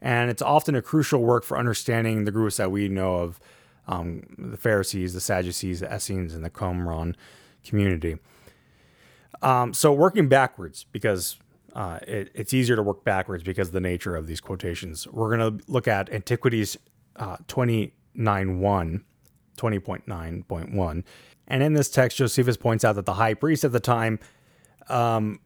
And 0.00 0.28
it's 0.28 0.42
often 0.42 0.74
a 0.74 0.82
crucial 0.82 1.22
work 1.22 1.44
for 1.44 1.56
understanding 1.56 2.24
the 2.24 2.32
groups 2.32 2.56
that 2.56 2.72
we 2.72 2.88
know 2.88 3.14
of 3.14 3.38
um, 3.86 4.24
the 4.36 4.56
Pharisees, 4.56 5.14
the 5.14 5.20
Sadducees, 5.20 5.78
the 5.78 5.94
Essenes, 5.94 6.34
and 6.34 6.44
the 6.44 6.50
Qumran 6.50 7.14
community. 7.64 8.18
Um, 9.42 9.74
so, 9.74 9.92
working 9.92 10.28
backwards, 10.28 10.84
because 10.92 11.36
uh, 11.74 11.98
it, 12.06 12.30
it's 12.34 12.54
easier 12.54 12.76
to 12.76 12.82
work 12.82 13.04
backwards 13.04 13.42
because 13.42 13.68
of 13.68 13.74
the 13.74 13.80
nature 13.80 14.14
of 14.16 14.26
these 14.26 14.40
quotations, 14.40 15.06
we're 15.08 15.36
going 15.36 15.58
to 15.58 15.64
look 15.70 15.88
at 15.88 16.10
Antiquities 16.10 16.76
uh, 17.16 17.36
29.1, 17.48 19.02
20.9.1. 19.56 21.04
And 21.46 21.62
in 21.62 21.74
this 21.74 21.90
text, 21.90 22.16
Josephus 22.16 22.56
points 22.56 22.84
out 22.84 22.94
that 22.94 23.06
the 23.06 23.14
high 23.14 23.34
priest 23.34 23.64
at 23.64 23.72
the 23.72 23.80
time 23.80 24.18
um, 24.88 25.40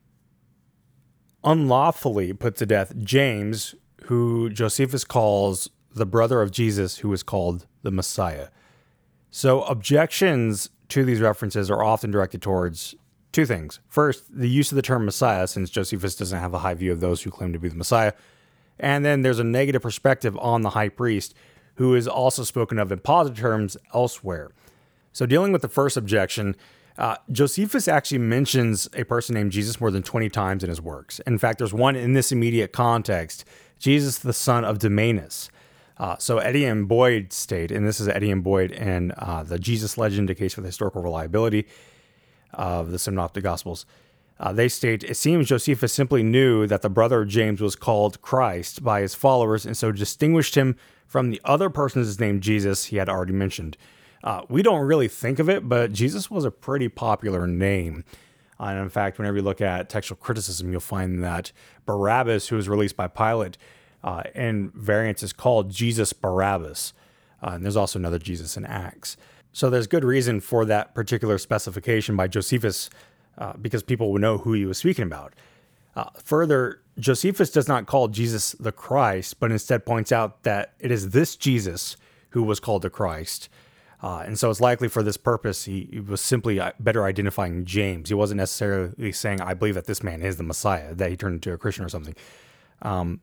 unlawfully 1.43 2.33
put 2.33 2.57
to 2.57 2.67
death 2.67 2.97
James, 2.99 3.75
who 4.05 4.51
Josephus 4.51 5.05
calls 5.05 5.71
the 5.95 6.07
brother 6.07 6.43
of 6.43 6.51
Jesus, 6.51 6.99
who 6.99 7.13
is 7.13 7.23
called 7.23 7.67
the 7.83 7.91
Messiah. 7.91 8.49
So 9.31 9.63
objections 9.63 10.71
to 10.89 11.05
these 11.05 11.21
references 11.21 11.71
are 11.71 11.83
often 11.83 12.11
directed 12.11 12.43
towards 12.43 12.95
two 13.33 13.47
things. 13.47 13.81
First, 13.89 14.25
the 14.31 14.49
use 14.49 14.73
of 14.73 14.77
the 14.77 14.83
term 14.83 15.05
Messiah, 15.05 15.47
since 15.47 15.71
Josephus 15.71 16.17
doesn't 16.17 16.39
have 16.39 16.55
a 16.55 16.59
high 16.59 16.75
view 16.75 16.93
of 16.93 17.01
those 17.01 17.23
who 17.23 17.31
claim 17.31 17.53
to 17.53 17.59
be 17.59 17.69
the 17.69 17.77
Messiah. 17.77 18.13
And 18.81 19.05
then 19.05 19.23
there's 19.23 19.39
a 19.39 19.45
negative 19.45 19.83
perspective 19.83 20.37
on 20.39 20.63
the 20.63 20.71
high 20.71 20.89
priest, 20.89 21.35
who 21.75 21.95
is 21.95 22.09
also 22.09 22.43
spoken 22.43 22.79
of 22.79 22.91
in 22.91 22.99
positive 23.01 23.39
terms 23.39 23.77
elsewhere. 23.95 24.51
So, 25.13 25.27
dealing 25.27 25.53
with 25.53 25.63
the 25.63 25.69
first 25.69 25.97
objection, 25.97 26.57
uh, 26.97 27.17
Josephus 27.31 27.87
actually 27.87 28.19
mentions 28.19 28.89
a 28.95 29.05
person 29.05 29.35
named 29.35 29.53
Jesus 29.53 29.81
more 29.81 29.91
than 29.91 30.03
20 30.03 30.29
times 30.29 30.65
in 30.65 30.69
his 30.69 30.81
works. 30.81 31.21
In 31.21 31.39
fact, 31.39 31.59
there's 31.59 31.73
one 31.73 31.97
in 31.97 32.15
this 32.15 32.33
immediate 32.33 32.73
context 32.73 33.45
Jesus, 33.79 34.19
the 34.19 34.33
son 34.33 34.65
of 34.65 34.79
Damneus. 34.79 35.51
Uh, 35.99 36.17
so 36.19 36.39
Eddy 36.39 36.65
and 36.65 36.87
Boyd 36.87 37.33
state, 37.33 37.73
and 37.73 37.87
this 37.87 37.99
is 37.99 38.09
Eddy 38.09 38.31
and 38.31 38.43
Boyd 38.43 38.73
and 38.73 39.13
uh, 39.13 39.43
the 39.43 39.59
Jesus 39.59 39.99
legend, 39.99 40.31
a 40.31 40.35
case 40.35 40.55
for 40.55 40.61
the 40.61 40.69
historical 40.69 41.03
reliability 41.03 41.67
of 42.55 42.91
the 42.93 42.99
Synoptic 42.99 43.43
Gospels. 43.43 43.85
Uh, 44.41 44.53
they 44.53 44.69
state, 44.69 45.03
it 45.03 45.17
seems 45.17 45.49
Josephus 45.49 45.93
simply 45.93 46.23
knew 46.23 46.67
that 46.69 46.83
the 46.83 46.89
brother 46.89 47.23
of 47.23 47.29
James 47.29 47.61
was 47.61 47.75
called 47.75 48.23
Christ 48.23 48.85
by 48.85 49.01
his 49.01 49.15
followers, 49.15 49.67
and 49.67 49.77
so 49.77 49.91
distinguished 49.91 50.55
him 50.55 50.77
from 51.07 51.31
the 51.31 51.41
other 51.45 51.69
persons 51.71 52.21
named 52.21 52.43
Jesus 52.43 52.87
he 52.87 52.97
had 52.99 53.09
already 53.09 53.33
mentioned. 53.33 53.77
Uh, 54.23 54.43
we 54.49 54.63
don't 54.63 54.87
really 54.87 55.09
think 55.09 55.41
of 55.41 55.49
it, 55.49 55.69
but 55.69 55.93
Jesus 55.93 56.31
was 56.31 56.45
a 56.45 56.51
pretty 56.51 56.89
popular 56.89 57.47
name. 57.47 58.05
And 58.61 58.79
in 58.79 58.89
fact, 58.89 59.19
whenever 59.19 59.39
you 59.39 59.43
look 59.43 59.61
at 59.61 59.89
textual 59.89 60.17
criticism, 60.17 60.71
you'll 60.71 60.81
find 60.81 61.23
that 61.23 61.53
Barabbas, 61.87 62.49
who 62.49 62.57
was 62.57 62.69
released 62.69 62.97
by 62.97 63.09
Pilate, 63.09 63.57
uh, 64.03 64.23
in 64.35 64.71
variants 64.75 65.23
is 65.23 65.33
called 65.33 65.71
Jesus 65.71 66.13
Barabbas. 66.13 66.93
Uh, 67.43 67.51
and 67.51 67.65
there's 67.65 67.77
also 67.77 67.99
another 67.99 68.19
Jesus 68.19 68.57
in 68.57 68.65
Acts. 68.65 69.17
So 69.53 69.71
there's 69.71 69.87
good 69.87 70.05
reason 70.05 70.41
for 70.41 70.65
that 70.67 70.95
particular 70.95 71.39
specification 71.39 72.17
by 72.17 72.29
Josephus 72.29 72.91
uh, 73.39 73.55
because 73.61 73.83
people 73.83 74.13
would 74.13 74.21
know 74.21 74.39
who 74.39 74.53
he 74.53 74.67
was 74.67 74.79
speaking 74.79 75.05
about. 75.05 75.35
Uh, 75.97 76.11
further, 76.23 76.81
Josephus 76.99 77.51
does 77.51 77.67
not 77.67 77.87
call 77.87 78.09
Jesus 78.09 78.53
the 78.53 78.73
Christ, 78.73 79.41
but 79.41 79.51
instead 79.51 79.85
points 79.85 80.13
out 80.13 80.43
that 80.45 80.75
it 80.79 80.91
is 80.91 81.11
this 81.11 81.35
Jesus 81.35 81.97
who 82.31 82.43
was 82.43 82.61
called 82.61 82.83
the 82.83 82.91
Christ. 82.91 83.49
Uh, 84.01 84.23
and 84.25 84.39
so 84.39 84.49
it's 84.49 84.61
likely 84.61 84.87
for 84.87 85.03
this 85.03 85.17
purpose, 85.17 85.65
he, 85.65 85.89
he, 85.91 86.01
was 86.01 86.21
simply 86.21 86.61
uh, 86.61 86.71
better 86.79 87.05
identifying 87.05 87.65
James. 87.65 88.11
He 88.11 88.15
wasn't 88.15 88.39
necessarily 88.39 89.11
saying, 89.11 89.41
I 89.41 89.55
believe 89.55 89.75
that 89.75 89.87
this 89.87 90.05
man 90.05 90.23
is 90.23 90.37
the 90.37 90.45
Messiah, 90.45 90.95
that 90.95 91.11
he 91.11 91.17
turned 91.17 91.35
into 91.37 91.53
a 91.53 91.59
Christian 91.59 91.85
or 91.85 91.89
something. 91.89 92.15
Um, 92.83 93.21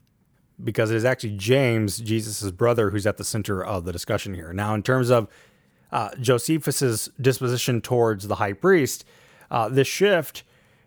because 0.63 0.91
it 0.91 0.95
is 0.95 1.05
actually 1.05 1.37
James, 1.37 1.97
Jesus' 1.97 2.51
brother, 2.51 2.89
who's 2.89 3.05
at 3.05 3.17
the 3.17 3.23
center 3.23 3.63
of 3.63 3.85
the 3.85 3.91
discussion 3.91 4.33
here. 4.33 4.53
Now, 4.53 4.73
in 4.73 4.83
terms 4.83 5.09
of 5.09 5.27
uh, 5.91 6.09
Josephus's 6.19 7.09
disposition 7.19 7.81
towards 7.81 8.27
the 8.27 8.35
high 8.35 8.53
priest, 8.53 9.05
uh, 9.51 9.69
this 9.69 9.87
shift 9.87 10.43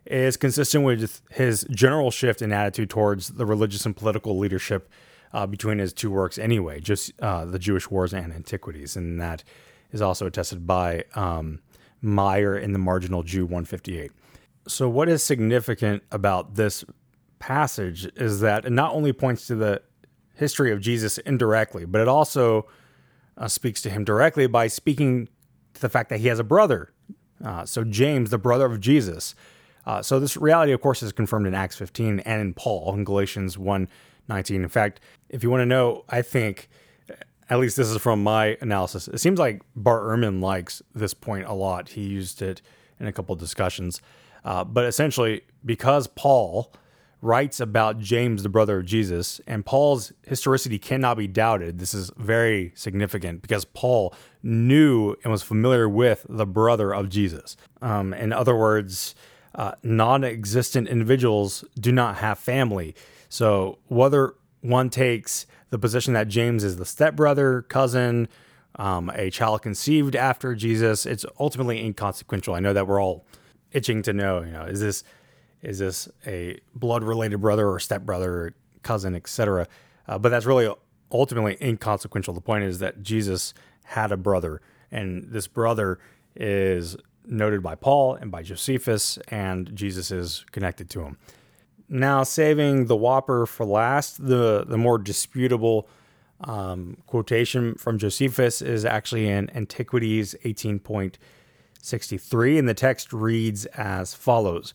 is 0.07 0.37
consistent 0.37 0.85
with 0.85 1.21
his 1.31 1.67
general 1.71 2.11
shift 2.11 2.41
in 2.41 2.53
attitude 2.53 2.91
towards 2.91 3.29
the 3.29 3.45
religious 3.45 3.85
and 3.85 3.95
political 3.95 4.39
leadership 4.39 4.89
uh, 5.33 5.47
between 5.47 5.79
his 5.79 5.93
two 5.93 6.11
works, 6.11 6.39
anyway, 6.39 6.81
just 6.81 7.13
uh, 7.21 7.45
the 7.45 7.59
Jewish 7.59 7.91
Wars 7.91 8.15
and 8.15 8.33
Antiquities, 8.33 8.97
and 8.97 9.21
that 9.21 9.45
is 9.93 10.01
also 10.01 10.27
attested 10.27 10.67
by 10.67 11.05
um, 11.15 11.61
Meier 12.01 12.57
in 12.57 12.73
the 12.73 12.79
Marginal 12.79 13.23
Jew 13.23 13.45
158. 13.45 14.11
So, 14.67 14.89
what 14.89 15.09
is 15.09 15.23
significant 15.23 16.03
about 16.11 16.55
this 16.55 16.85
passage 17.39 18.07
is 18.17 18.41
that 18.41 18.65
it 18.65 18.73
not 18.73 18.95
only 18.95 19.13
points 19.13 19.47
to 19.47 19.55
the 19.55 19.83
history 20.35 20.73
of 20.73 20.81
Jesus 20.81 21.19
indirectly, 21.19 21.85
but 21.85 22.01
it 22.01 22.09
also 22.09 22.67
uh, 23.37 23.49
speaks 23.49 23.83
to 23.83 23.91
him 23.91 24.05
directly 24.05 24.47
by 24.47 24.67
speaking 24.67 25.29
to 25.75 25.81
the 25.81 25.89
fact 25.89 26.11
that 26.11 26.21
he 26.21 26.29
has 26.29 26.39
a 26.39 26.45
brother. 26.45 26.93
Uh, 27.45 27.65
so, 27.65 27.85
James, 27.85 28.31
the 28.31 28.39
brother 28.39 28.67
of 28.67 28.81
Jesus. 28.81 29.35
Uh, 29.87 30.03
so, 30.03 30.19
this 30.19 30.37
reality, 30.37 30.73
of 30.73 30.81
course, 30.81 31.03
is 31.03 31.13
confirmed 31.13 31.47
in 31.47 31.55
Acts 31.55 31.77
15 31.77 32.21
and 32.21 32.41
in 32.41 32.55
Paul 32.55 32.95
in 32.95 33.05
Galatians 33.05 33.57
1 33.57 33.89
19. 34.29 34.63
In 34.63 34.69
fact, 34.69 35.01
if 35.29 35.43
you 35.43 35.51
want 35.51 35.63
to 35.63 35.67
know, 35.67 36.05
I 36.09 36.21
think, 36.21 36.69
at 37.49 37.59
least 37.59 37.77
this 37.77 37.89
is 37.89 37.97
from 37.97 38.23
my 38.23 38.59
analysis, 38.61 39.09
it 39.09 39.19
seems 39.19 39.39
like 39.39 39.63
Bart 39.75 40.03
Ehrman 40.03 40.43
likes 40.43 40.83
this 40.95 41.15
point 41.15 41.47
a 41.47 41.55
lot. 41.55 41.91
He 41.91 42.03
used 42.03 42.43
it 42.43 42.61
in 43.01 43.07
a 43.07 43.13
couple 43.13 43.33
of 43.33 43.41
discussions. 43.41 44.03
Uh, 44.45 44.65
but 44.65 44.85
essentially, 44.85 45.43
because 45.65 46.07
Paul 46.09 46.73
writes 47.21 47.59
about 47.61 47.99
James, 47.99 48.43
the 48.43 48.49
brother 48.49 48.79
of 48.79 48.87
Jesus, 48.87 49.41
and 49.47 49.67
Paul's 49.67 50.13
historicity 50.27 50.79
cannot 50.79 51.17
be 51.17 51.27
doubted. 51.27 51.79
This 51.79 51.95
is 51.95 52.11
very 52.17 52.73
significant 52.75 53.43
because 53.43 53.65
Paul 53.65 54.15
knew 54.43 55.17
and 55.25 55.33
was 55.33 55.43
familiar 55.43 55.89
with 55.89 56.25
the 56.29 56.47
brother 56.47 56.95
of 56.95 57.09
Jesus. 57.09 57.57
Um, 57.83 58.15
in 58.15 58.33
other 58.33 58.55
words, 58.55 59.15
uh, 59.55 59.73
non 59.83 60.23
existent 60.23 60.89
individuals 60.89 61.65
do 61.79 61.91
not 61.91 62.17
have 62.17 62.39
family. 62.39 62.95
So, 63.29 63.79
whether 63.89 64.35
one 64.61 64.91
takes 64.91 65.47
the 65.71 65.79
position 65.79 66.15
that 66.15 66.29
James 66.29 66.65
is 66.65 66.77
the 66.77 66.85
stepbrother, 66.85 67.63
cousin, 67.63 68.29
um, 68.77 69.11
a 69.15 69.31
child 69.31 69.63
conceived 69.63 70.15
after 70.15 70.55
Jesus, 70.55 71.05
it's 71.05 71.27
ultimately 71.39 71.85
inconsequential. 71.85 72.55
I 72.55 72.61
know 72.61 72.73
that 72.73 72.87
we're 72.87 73.03
all 73.03 73.27
itching 73.73 74.03
to 74.03 74.13
know, 74.13 74.43
you 74.43 74.53
know, 74.53 74.63
is 74.63 74.81
this 74.81 75.05
is 75.63 75.79
this 75.79 76.09
a 76.27 76.59
blood 76.75 77.03
related 77.03 77.39
brother 77.39 77.69
or 77.69 77.79
stepbrother, 77.79 78.55
cousin, 78.83 79.15
etc. 79.15 79.67
Uh, 80.07 80.19
but 80.19 80.31
that's 80.31 80.47
really 80.47 80.73
ultimately 81.11 81.57
inconsequential. 81.61 82.35
The 82.35 82.41
point 82.41 82.65
is 82.65 82.79
that 82.79 83.03
Jesus 83.03 83.55
had 83.85 84.13
a 84.13 84.17
brother, 84.17 84.61
and 84.91 85.29
this 85.31 85.47
brother 85.47 85.99
is 86.37 86.97
noted 87.25 87.63
by 87.63 87.75
Paul 87.75 88.15
and 88.15 88.31
by 88.31 88.43
Josephus, 88.43 89.19
and 89.29 89.75
Jesus 89.75 90.11
is 90.11 90.45
connected 90.51 90.89
to 90.91 91.03
him. 91.03 91.19
Now, 91.89 92.23
saving 92.23 92.87
the 92.87 92.97
Whopper 92.97 93.47
for 93.47 93.65
last, 93.65 94.27
the, 94.27 94.65
the 94.67 94.77
more 94.77 94.99
disputable 94.99 95.89
um, 96.41 96.99
quotation 97.07 97.77
from 97.77 97.99
Josephus 97.99 98.61
is 98.63 98.85
actually 98.85 99.29
in 99.29 99.51
Antiquities 99.57 100.35
18.63, 100.45 102.59
and 102.59 102.69
the 102.69 102.75
text 102.75 103.13
reads 103.13 103.67
as 103.67 104.15
follows 104.15 104.75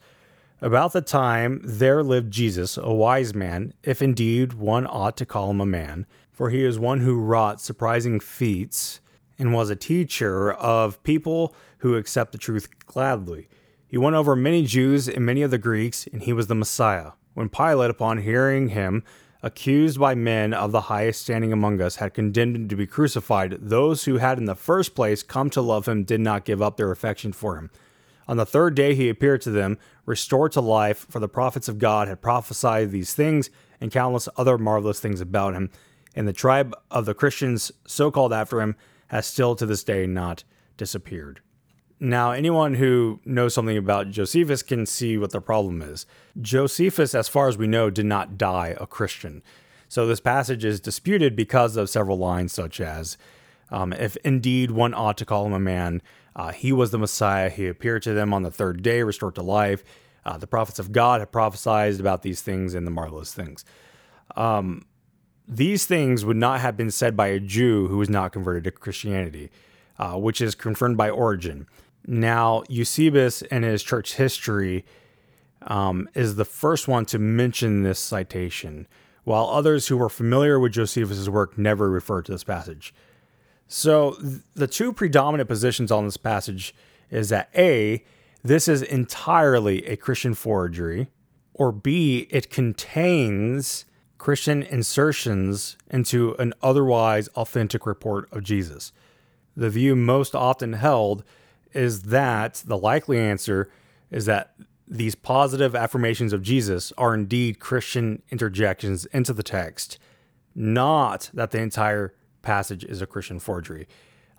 about 0.63 0.93
the 0.93 1.01
time 1.01 1.59
there 1.61 2.01
lived 2.01 2.31
Jesus, 2.31 2.77
a 2.77 2.93
wise 2.93 3.35
man, 3.35 3.73
if 3.83 4.01
indeed 4.01 4.53
one 4.53 4.87
ought 4.87 5.17
to 5.17 5.25
call 5.25 5.51
him 5.51 5.59
a 5.59 5.65
man, 5.65 6.05
for 6.31 6.49
he 6.49 6.63
is 6.63 6.79
one 6.79 7.01
who 7.01 7.19
wrought 7.19 7.59
surprising 7.59 8.17
feats 8.21 9.01
and 9.37 9.53
was 9.53 9.69
a 9.69 9.75
teacher 9.75 10.53
of 10.53 11.03
people 11.03 11.53
who 11.79 11.97
accept 11.97 12.31
the 12.31 12.37
truth 12.37 12.69
gladly. 12.85 13.49
He 13.85 13.97
won 13.97 14.15
over 14.15 14.37
many 14.37 14.65
Jews 14.65 15.09
and 15.09 15.25
many 15.25 15.41
of 15.41 15.51
the 15.51 15.57
Greeks, 15.57 16.07
and 16.07 16.23
he 16.23 16.31
was 16.31 16.47
the 16.47 16.55
Messiah. 16.55 17.11
When 17.33 17.49
Pilate, 17.49 17.89
upon 17.89 18.19
hearing 18.19 18.69
him, 18.69 19.03
accused 19.41 19.99
by 19.99 20.15
men 20.15 20.53
of 20.53 20.71
the 20.71 20.81
highest 20.81 21.23
standing 21.23 21.51
among 21.51 21.81
us, 21.81 21.97
had 21.97 22.13
condemned 22.13 22.55
him 22.55 22.69
to 22.69 22.77
be 22.77 22.87
crucified, 22.87 23.57
those 23.59 24.05
who 24.05 24.15
had 24.17 24.37
in 24.37 24.45
the 24.45 24.55
first 24.55 24.95
place 24.95 25.23
come 25.23 25.49
to 25.49 25.61
love 25.61 25.89
him 25.89 26.05
did 26.05 26.21
not 26.21 26.45
give 26.45 26.61
up 26.61 26.77
their 26.77 26.91
affection 26.91 27.33
for 27.33 27.57
him. 27.57 27.69
On 28.27 28.37
the 28.37 28.45
third 28.45 28.75
day 28.75 28.95
he 28.95 29.09
appeared 29.09 29.41
to 29.41 29.51
them, 29.51 29.77
restored 30.05 30.51
to 30.53 30.61
life, 30.61 31.05
for 31.09 31.19
the 31.19 31.27
prophets 31.27 31.67
of 31.67 31.79
God 31.79 32.07
had 32.07 32.21
prophesied 32.21 32.91
these 32.91 33.13
things 33.13 33.49
and 33.81 33.91
countless 33.91 34.29
other 34.37 34.57
marvelous 34.57 34.99
things 34.99 35.21
about 35.21 35.53
him. 35.53 35.69
And 36.15 36.27
the 36.27 36.33
tribe 36.33 36.73
of 36.91 37.05
the 37.05 37.13
Christians, 37.13 37.71
so 37.85 38.11
called 38.11 38.33
after 38.33 38.61
him, 38.61 38.75
has 39.07 39.25
still 39.25 39.55
to 39.55 39.65
this 39.65 39.83
day 39.83 40.07
not 40.07 40.43
disappeared. 40.77 41.41
Now, 41.99 42.31
anyone 42.31 42.75
who 42.75 43.21
knows 43.23 43.53
something 43.53 43.77
about 43.77 44.09
Josephus 44.09 44.61
can 44.61 44.85
see 44.85 45.17
what 45.17 45.31
the 45.31 45.39
problem 45.39 45.81
is. 45.81 46.05
Josephus, 46.41 47.15
as 47.15 47.29
far 47.29 47.47
as 47.47 47.57
we 47.57 47.67
know, 47.67 47.89
did 47.89 48.05
not 48.05 48.37
die 48.37 48.75
a 48.79 48.85
Christian. 48.85 49.41
So 49.87 50.05
this 50.05 50.19
passage 50.19 50.65
is 50.65 50.79
disputed 50.79 51.35
because 51.35 51.77
of 51.77 51.89
several 51.89 52.17
lines, 52.17 52.51
such 52.51 52.81
as, 52.81 53.17
um, 53.69 53.93
If 53.93 54.17
indeed 54.17 54.71
one 54.71 54.93
ought 54.93 55.17
to 55.19 55.25
call 55.25 55.45
him 55.45 55.53
a 55.53 55.59
man, 55.59 56.01
uh, 56.35 56.51
he 56.51 56.71
was 56.71 56.91
the 56.91 56.97
Messiah. 56.97 57.49
He 57.49 57.67
appeared 57.67 58.03
to 58.03 58.13
them 58.13 58.33
on 58.33 58.43
the 58.43 58.51
third 58.51 58.81
day, 58.81 59.03
restored 59.03 59.35
to 59.35 59.43
life. 59.43 59.83
Uh, 60.25 60.37
the 60.37 60.47
prophets 60.47 60.79
of 60.79 60.91
God 60.91 61.19
have 61.19 61.31
prophesied 61.31 61.99
about 61.99 62.21
these 62.21 62.41
things 62.41 62.73
and 62.73 62.87
the 62.87 62.91
marvelous 62.91 63.33
things. 63.33 63.65
Um, 64.35 64.85
these 65.47 65.85
things 65.85 66.23
would 66.23 66.37
not 66.37 66.61
have 66.61 66.77
been 66.77 66.91
said 66.91 67.17
by 67.17 67.27
a 67.27 67.39
Jew 67.39 67.87
who 67.87 67.97
was 67.97 68.09
not 68.09 68.31
converted 68.31 68.63
to 68.63 68.71
Christianity, 68.71 69.51
uh, 69.99 70.13
which 70.13 70.41
is 70.41 70.55
confirmed 70.55 70.97
by 70.97 71.09
Origen. 71.09 71.67
Now, 72.07 72.63
Eusebius 72.69 73.41
in 73.43 73.63
his 73.63 73.83
church 73.83 74.15
history 74.15 74.85
um, 75.63 76.09
is 76.13 76.35
the 76.35 76.45
first 76.45 76.87
one 76.87 77.05
to 77.07 77.19
mention 77.19 77.83
this 77.83 77.99
citation, 77.99 78.87
while 79.23 79.47
others 79.47 79.87
who 79.87 79.97
were 79.97 80.09
familiar 80.09 80.59
with 80.59 80.73
Josephus' 80.73 81.29
work 81.29 81.57
never 81.57 81.89
referred 81.89 82.25
to 82.25 82.31
this 82.31 82.43
passage. 82.43 82.93
So 83.67 84.11
the 84.55 84.67
two 84.67 84.93
predominant 84.93 85.49
positions 85.49 85.91
on 85.91 86.05
this 86.05 86.17
passage 86.17 86.75
is 87.09 87.29
that 87.29 87.49
A, 87.55 88.03
this 88.43 88.67
is 88.67 88.81
entirely 88.81 89.85
a 89.87 89.95
Christian 89.95 90.33
forgery, 90.33 91.07
or 91.53 91.71
B, 91.71 92.27
it 92.29 92.49
contains 92.49 93.85
Christian 94.17 94.63
insertions 94.63 95.77
into 95.89 96.33
an 96.35 96.53
otherwise 96.61 97.27
authentic 97.29 97.85
report 97.85 98.31
of 98.31 98.43
Jesus. 98.43 98.91
The 99.55 99.69
view 99.69 99.95
most 99.95 100.35
often 100.35 100.73
held 100.73 101.23
is 101.73 102.03
that 102.03 102.63
the 102.65 102.77
likely 102.77 103.19
answer 103.19 103.69
is 104.11 104.25
that 104.25 104.55
these 104.87 105.15
positive 105.15 105.75
affirmations 105.75 106.33
of 106.33 106.41
Jesus 106.41 106.93
are 106.97 107.13
indeed 107.13 107.59
Christian 107.59 108.21
interjections 108.29 109.05
into 109.07 109.33
the 109.33 109.43
text, 109.43 109.97
not 110.55 111.29
that 111.33 111.51
the 111.51 111.59
entire 111.59 112.13
passage 112.43 112.83
is 112.83 113.01
a 113.01 113.07
Christian 113.07 113.39
forgery. 113.39 113.87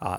Uh, 0.01 0.19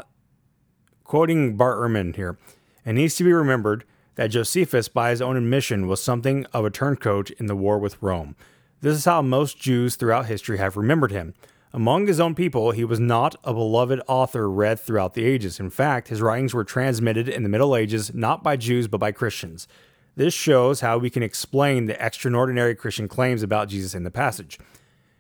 quoting 1.06 1.56
Bart 1.56 1.80
Ehrman 1.80 2.15
here, 2.15 2.38
it 2.86 2.93
needs 2.93 3.15
to 3.15 3.24
be 3.24 3.32
remembered 3.32 3.86
that 4.15 4.28
Josephus, 4.28 4.89
by 4.89 5.12
his 5.12 5.21
own 5.21 5.38
admission, 5.38 5.88
was 5.88 6.04
something 6.04 6.45
of 6.48 6.65
a 6.65 6.69
turncoat 6.69 7.32
in 7.32 7.45
the 7.45 7.56
war 7.56 7.80
with 7.80 8.02
Rome. 8.02 8.36
This 8.82 8.98
is 8.98 9.06
how 9.06 9.21
most 9.21 9.60
Jews 9.60 9.95
throughout 9.95 10.26
history 10.26 10.58
have 10.58 10.78
remembered 10.78 11.12
him. 11.12 11.34
Among 11.74 12.08
his 12.08 12.21
own 12.21 12.36
people, 12.36 12.71
he 12.71 12.86
was 12.86 13.02
not 13.02 13.36
a 13.43 13.54
beloved 13.54 14.02
author 14.08 14.50
read 14.50 14.80
throughout 14.80 15.13
the 15.13 15.26
ages. 15.26 15.60
In 15.60 15.69
fact, 15.69 16.08
his 16.08 16.21
writings 16.21 16.54
were 16.54 16.63
transmitted 16.63 17.28
in 17.28 17.43
the 17.43 17.50
Middle 17.50 17.76
Ages 17.76 18.13
not 18.13 18.43
by 18.43 18.56
Jews 18.56 18.88
but 18.88 19.00
by 19.00 19.12
Christians. 19.12 19.67
This 20.15 20.34
shows 20.34 20.80
how 20.80 20.98
we 20.98 21.10
can 21.10 21.21
explain 21.24 21.86
the 21.86 22.02
extraordinary 22.04 22.76
Christian 22.76 23.10
claims 23.10 23.43
about 23.43 23.67
Jesus 23.67 23.93
in 23.93 24.04
the 24.04 24.12
passage. 24.12 24.58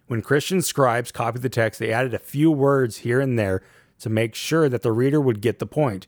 When 0.07 0.21
Christian 0.21 0.61
scribes 0.61 1.11
copied 1.11 1.41
the 1.41 1.49
text, 1.49 1.79
they 1.79 1.91
added 1.91 2.13
a 2.13 2.19
few 2.19 2.51
words 2.51 2.97
here 2.97 3.19
and 3.19 3.39
there 3.39 3.61
to 3.99 4.09
make 4.09 4.35
sure 4.35 4.69
that 4.69 4.81
the 4.83 4.91
reader 4.91 5.19
would 5.19 5.41
get 5.41 5.59
the 5.59 5.65
point. 5.65 6.05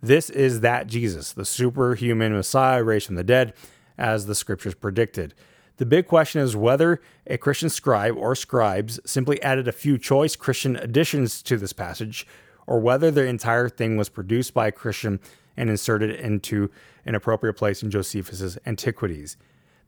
This 0.00 0.30
is 0.30 0.60
that 0.60 0.86
Jesus, 0.86 1.32
the 1.32 1.44
superhuman 1.44 2.32
Messiah 2.32 2.82
raised 2.82 3.06
from 3.06 3.16
the 3.16 3.24
dead, 3.24 3.54
as 3.98 4.26
the 4.26 4.34
scriptures 4.34 4.74
predicted. 4.74 5.34
The 5.76 5.86
big 5.86 6.06
question 6.06 6.40
is 6.40 6.56
whether 6.56 7.00
a 7.26 7.38
Christian 7.38 7.68
scribe 7.68 8.16
or 8.16 8.34
scribes 8.34 9.00
simply 9.04 9.42
added 9.42 9.68
a 9.68 9.72
few 9.72 9.98
choice 9.98 10.36
Christian 10.36 10.76
additions 10.76 11.42
to 11.42 11.56
this 11.56 11.72
passage, 11.72 12.26
or 12.66 12.80
whether 12.80 13.10
the 13.10 13.26
entire 13.26 13.68
thing 13.68 13.96
was 13.96 14.08
produced 14.08 14.54
by 14.54 14.68
a 14.68 14.72
Christian 14.72 15.20
and 15.56 15.68
inserted 15.68 16.10
into 16.10 16.70
an 17.04 17.14
appropriate 17.14 17.54
place 17.54 17.82
in 17.82 17.90
Josephus's 17.90 18.58
Antiquities. 18.66 19.36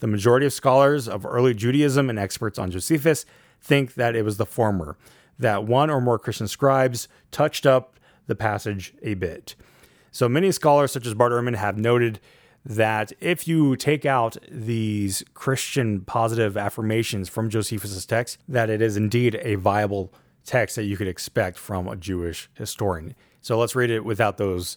The 0.01 0.07
majority 0.07 0.47
of 0.47 0.53
scholars 0.53 1.09
of 1.09 1.25
early 1.25 1.55
Judaism 1.55 2.11
and 2.11 2.19
experts 2.19 2.59
on 2.59 2.71
Josephus 2.71 3.25
think 3.61 3.95
that 3.95 4.14
it 4.16 4.25
was 4.25 4.37
the 4.37 4.47
former, 4.47 4.97
that 5.38 5.64
one 5.64 5.90
or 5.90 6.01
more 6.01 6.19
Christian 6.19 6.49
scribes 6.49 7.09
touched 7.31 7.66
up 7.66 7.99
the 8.27 8.35
passage 8.35 8.95
a 9.03 9.14
bit. 9.14 9.55
So 10.11 10.29
many 10.29 10.51
scholars, 10.53 10.92
such 10.92 11.07
as 11.07 11.14
Bart 11.14 11.33
Ehrman, 11.33 11.57
have 11.57 11.77
noted 11.77 12.21
that 12.64 13.12
if 13.21 13.47
you 13.47 13.77
take 13.77 14.05
out 14.05 14.37
these 14.51 15.23
Christian 15.35 16.01
positive 16.01 16.57
affirmations 16.57 17.29
from 17.29 17.49
Josephus' 17.49 18.05
text, 18.05 18.38
that 18.49 18.69
it 18.69 18.83
is 18.83 18.97
indeed 18.97 19.38
a 19.42 19.55
viable 19.55 20.12
text 20.45 20.77
that 20.77 20.85
you 20.85 20.97
could 20.97 21.07
expect 21.07 21.59
from 21.59 21.87
a 21.87 21.97
Jewish 21.97 22.49
historian. 22.55 23.14
So 23.40 23.59
let's 23.59 23.77
read 23.77 23.90
it 23.90 24.05
without 24.05 24.37
those 24.37 24.77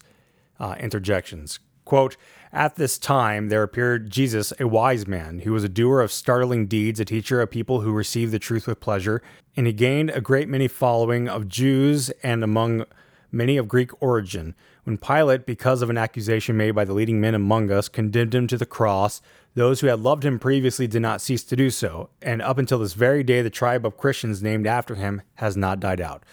uh, 0.60 0.76
interjections. 0.78 1.58
Quote, 1.84 2.16
At 2.52 2.74
this 2.74 2.98
time 2.98 3.48
there 3.48 3.62
appeared 3.62 4.10
Jesus, 4.10 4.52
a 4.58 4.66
wise 4.66 5.06
man, 5.06 5.40
who 5.40 5.52
was 5.52 5.62
a 5.62 5.68
doer 5.68 6.00
of 6.00 6.10
startling 6.10 6.66
deeds, 6.66 6.98
a 6.98 7.04
teacher 7.04 7.40
of 7.40 7.50
people 7.50 7.82
who 7.82 7.92
received 7.92 8.32
the 8.32 8.40
truth 8.40 8.66
with 8.66 8.80
pleasure, 8.80 9.22
and 9.56 9.68
he 9.68 9.72
gained 9.72 10.10
a 10.10 10.20
great 10.20 10.48
many 10.48 10.66
following 10.66 11.28
of 11.28 11.48
Jews 11.48 12.10
and 12.24 12.42
among 12.42 12.86
many 13.30 13.56
of 13.56 13.68
Greek 13.68 13.90
origin. 14.02 14.56
When 14.82 14.98
Pilate, 14.98 15.46
because 15.46 15.80
of 15.80 15.90
an 15.90 15.98
accusation 15.98 16.56
made 16.56 16.72
by 16.72 16.84
the 16.84 16.92
leading 16.94 17.20
men 17.20 17.36
among 17.36 17.70
us, 17.70 17.88
condemned 17.88 18.34
him 18.34 18.48
to 18.48 18.58
the 18.58 18.66
cross, 18.66 19.22
those 19.54 19.80
who 19.80 19.86
had 19.86 20.00
loved 20.00 20.24
him 20.24 20.40
previously 20.40 20.88
did 20.88 21.02
not 21.02 21.20
cease 21.20 21.44
to 21.44 21.56
do 21.56 21.70
so, 21.70 22.10
and 22.20 22.42
up 22.42 22.58
until 22.58 22.80
this 22.80 22.94
very 22.94 23.22
day, 23.22 23.42
the 23.42 23.50
tribe 23.50 23.86
of 23.86 23.96
Christians 23.96 24.42
named 24.42 24.66
after 24.66 24.96
him 24.96 25.22
has 25.34 25.56
not 25.56 25.78
died 25.78 26.00
out. 26.00 26.24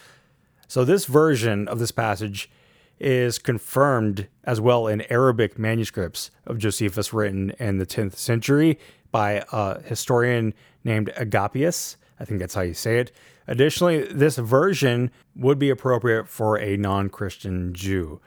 So, 0.68 0.84
this 0.84 1.06
version 1.06 1.68
of 1.68 1.78
this 1.78 1.92
passage 1.92 2.50
is 3.00 3.38
confirmed 3.38 4.28
as 4.44 4.60
well 4.60 4.88
in 4.88 5.02
Arabic 5.12 5.60
manuscripts 5.60 6.32
of 6.46 6.58
Josephus 6.58 7.14
written 7.14 7.52
in 7.60 7.78
the 7.78 7.86
10th 7.86 8.16
century 8.16 8.80
by 9.12 9.44
a 9.52 9.82
historian 9.82 10.54
named 10.84 11.12
Agapius. 11.18 11.98
I 12.20 12.26
think 12.26 12.40
that's 12.40 12.56
how 12.56 12.62
you 12.62 12.74
say 12.74 13.00
it. 13.00 13.12
Additionally, 13.48 14.04
this 14.04 14.38
version 14.38 15.12
would 15.36 15.60
be 15.60 15.70
appropriate 15.70 16.28
for 16.28 16.60
a 16.60 16.76
non 16.78 17.10
Christian 17.10 17.74
Jew. 17.74 18.20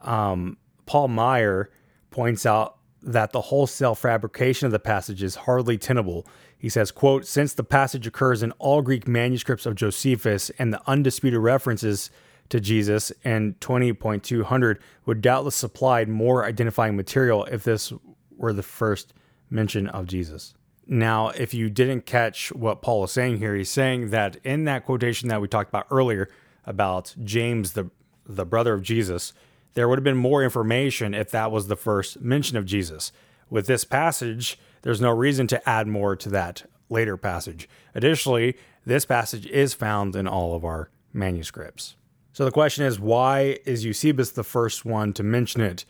Um, 0.00 0.56
Paul 0.86 1.08
Maier 1.08 1.66
points 2.10 2.46
out 2.46 2.78
that 3.02 3.32
the 3.32 3.40
wholesale 3.40 3.94
fabrication 3.94 4.66
of 4.66 4.72
the 4.72 4.78
passage 4.78 5.22
is 5.22 5.36
hardly 5.36 5.78
tenable. 5.78 6.26
He 6.58 6.68
says, 6.68 6.90
quote, 6.90 7.26
since 7.26 7.52
the 7.52 7.62
passage 7.62 8.06
occurs 8.06 8.42
in 8.42 8.52
all 8.52 8.82
Greek 8.82 9.06
manuscripts 9.06 9.66
of 9.66 9.74
Josephus 9.74 10.50
and 10.58 10.72
the 10.72 10.80
undisputed 10.86 11.40
references 11.40 12.10
to 12.50 12.60
Jesus 12.60 13.12
and 13.24 13.58
20.200 13.60 14.78
would 15.04 15.20
doubtless 15.20 15.56
supply 15.56 16.04
more 16.04 16.44
identifying 16.44 16.96
material 16.96 17.44
if 17.46 17.64
this 17.64 17.92
were 18.36 18.52
the 18.52 18.62
first 18.62 19.12
mention 19.50 19.86
of 19.88 20.06
Jesus. 20.06 20.54
Now, 20.86 21.30
if 21.30 21.52
you 21.52 21.68
didn't 21.68 22.06
catch 22.06 22.52
what 22.52 22.82
Paul 22.82 23.04
is 23.04 23.12
saying 23.12 23.38
here, 23.38 23.56
he's 23.56 23.70
saying 23.70 24.10
that 24.10 24.36
in 24.44 24.64
that 24.64 24.84
quotation 24.84 25.28
that 25.28 25.40
we 25.40 25.48
talked 25.48 25.70
about 25.70 25.86
earlier 25.90 26.28
about 26.64 27.14
James, 27.24 27.72
the, 27.72 27.90
the 28.24 28.46
brother 28.46 28.74
of 28.74 28.82
Jesus, 28.82 29.32
there 29.74 29.88
would 29.88 29.98
have 29.98 30.04
been 30.04 30.16
more 30.16 30.44
information 30.44 31.12
if 31.12 31.30
that 31.30 31.50
was 31.50 31.66
the 31.66 31.76
first 31.76 32.20
mention 32.20 32.56
of 32.56 32.66
Jesus. 32.66 33.10
With 33.50 33.66
this 33.66 33.84
passage, 33.84 34.58
there's 34.82 35.00
no 35.00 35.10
reason 35.10 35.46
to 35.48 35.68
add 35.68 35.88
more 35.88 36.14
to 36.16 36.28
that 36.30 36.68
later 36.88 37.16
passage. 37.16 37.68
Additionally, 37.94 38.56
this 38.84 39.04
passage 39.04 39.46
is 39.46 39.74
found 39.74 40.14
in 40.14 40.28
all 40.28 40.54
of 40.54 40.64
our 40.64 40.90
manuscripts. 41.12 41.96
So 42.36 42.44
the 42.44 42.50
question 42.50 42.84
is, 42.84 43.00
why 43.00 43.60
is 43.64 43.86
Eusebius 43.86 44.32
the 44.32 44.44
first 44.44 44.84
one 44.84 45.14
to 45.14 45.22
mention 45.22 45.62
it? 45.62 45.86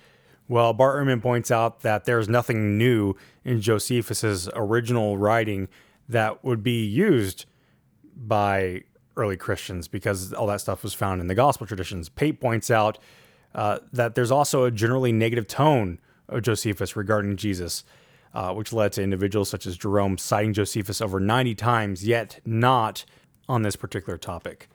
Well, 0.47 0.73
Bart 0.73 0.97
Ehrman 0.97 1.21
points 1.21 1.51
out 1.51 1.81
that 1.81 2.05
there's 2.05 2.29
nothing 2.29 2.79
new 2.79 3.17
in 3.45 3.61
Josephus's 3.61 4.49
original 4.55 5.19
writing 5.19 5.67
that 6.09 6.45
would 6.45 6.63
be 6.63 6.87
used 6.87 7.47
by 8.15 8.85
early 9.17 9.37
Christians 9.37 9.89
because 9.89 10.33
all 10.33 10.47
that 10.47 10.61
stuff 10.61 10.85
was 10.85 10.95
found 10.95 11.21
in 11.21 11.27
the 11.27 11.35
gospel 11.35 11.67
traditions. 11.67 12.09
Pate 12.09 12.41
points 12.41 12.71
out 12.71 12.97
uh, 13.53 13.81
that 13.93 14.15
there's 14.15 14.31
also 14.31 14.63
a 14.63 14.71
generally 14.71 15.11
negative 15.11 15.49
tone 15.49 15.99
of 16.29 16.43
Josephus 16.43 16.95
regarding 16.95 17.37
Jesus, 17.37 17.83
uh, 18.35 18.55
which 18.55 18.73
led 18.73 18.93
to 18.93 19.03
individuals 19.03 19.51
such 19.51 19.67
as 19.67 19.77
Jerome 19.77 20.17
citing 20.17 20.53
Josephus 20.53 21.01
over 21.01 21.19
90 21.19 21.57
times, 21.57 22.07
yet 22.07 22.39
not 22.45 23.05
on 23.49 23.63
this 23.63 23.75
particular 23.75 24.17
topic. 24.17 24.69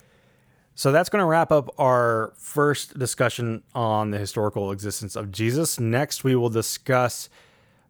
So 0.75 0.91
that's 0.91 1.09
going 1.09 1.21
to 1.21 1.25
wrap 1.25 1.51
up 1.51 1.73
our 1.77 2.33
first 2.37 2.97
discussion 2.97 3.63
on 3.75 4.11
the 4.11 4.17
historical 4.17 4.71
existence 4.71 5.15
of 5.15 5.31
Jesus. 5.31 5.79
Next, 5.79 6.23
we 6.23 6.35
will 6.35 6.49
discuss 6.49 7.29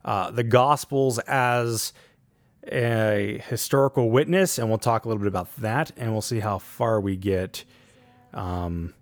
uh, 0.03 0.31
the 0.31 0.43
Gospels 0.43 1.19
as 1.19 1.93
a 2.71 3.41
historical 3.47 4.09
witness, 4.09 4.57
and 4.57 4.67
we'll 4.69 4.77
talk 4.77 5.05
a 5.05 5.07
little 5.07 5.21
bit 5.21 5.27
about 5.27 5.55
that, 5.57 5.91
and 5.97 6.11
we'll 6.11 6.21
see 6.21 6.39
how 6.39 6.57
far 6.57 6.99
we 6.99 7.15
get 7.15 7.63
um, 8.33 8.93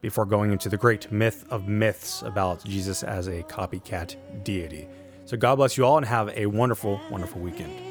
before 0.00 0.24
going 0.24 0.52
into 0.52 0.68
the 0.68 0.76
great 0.76 1.10
myth 1.10 1.44
of 1.50 1.68
myths 1.68 2.22
about 2.22 2.64
Jesus 2.64 3.02
as 3.02 3.26
a 3.28 3.42
copycat 3.44 4.16
deity. 4.44 4.88
So, 5.24 5.36
God 5.36 5.56
bless 5.56 5.76
you 5.76 5.84
all, 5.84 5.98
and 5.98 6.06
have 6.06 6.30
a 6.30 6.46
wonderful, 6.46 7.00
wonderful 7.10 7.40
weekend. 7.40 7.87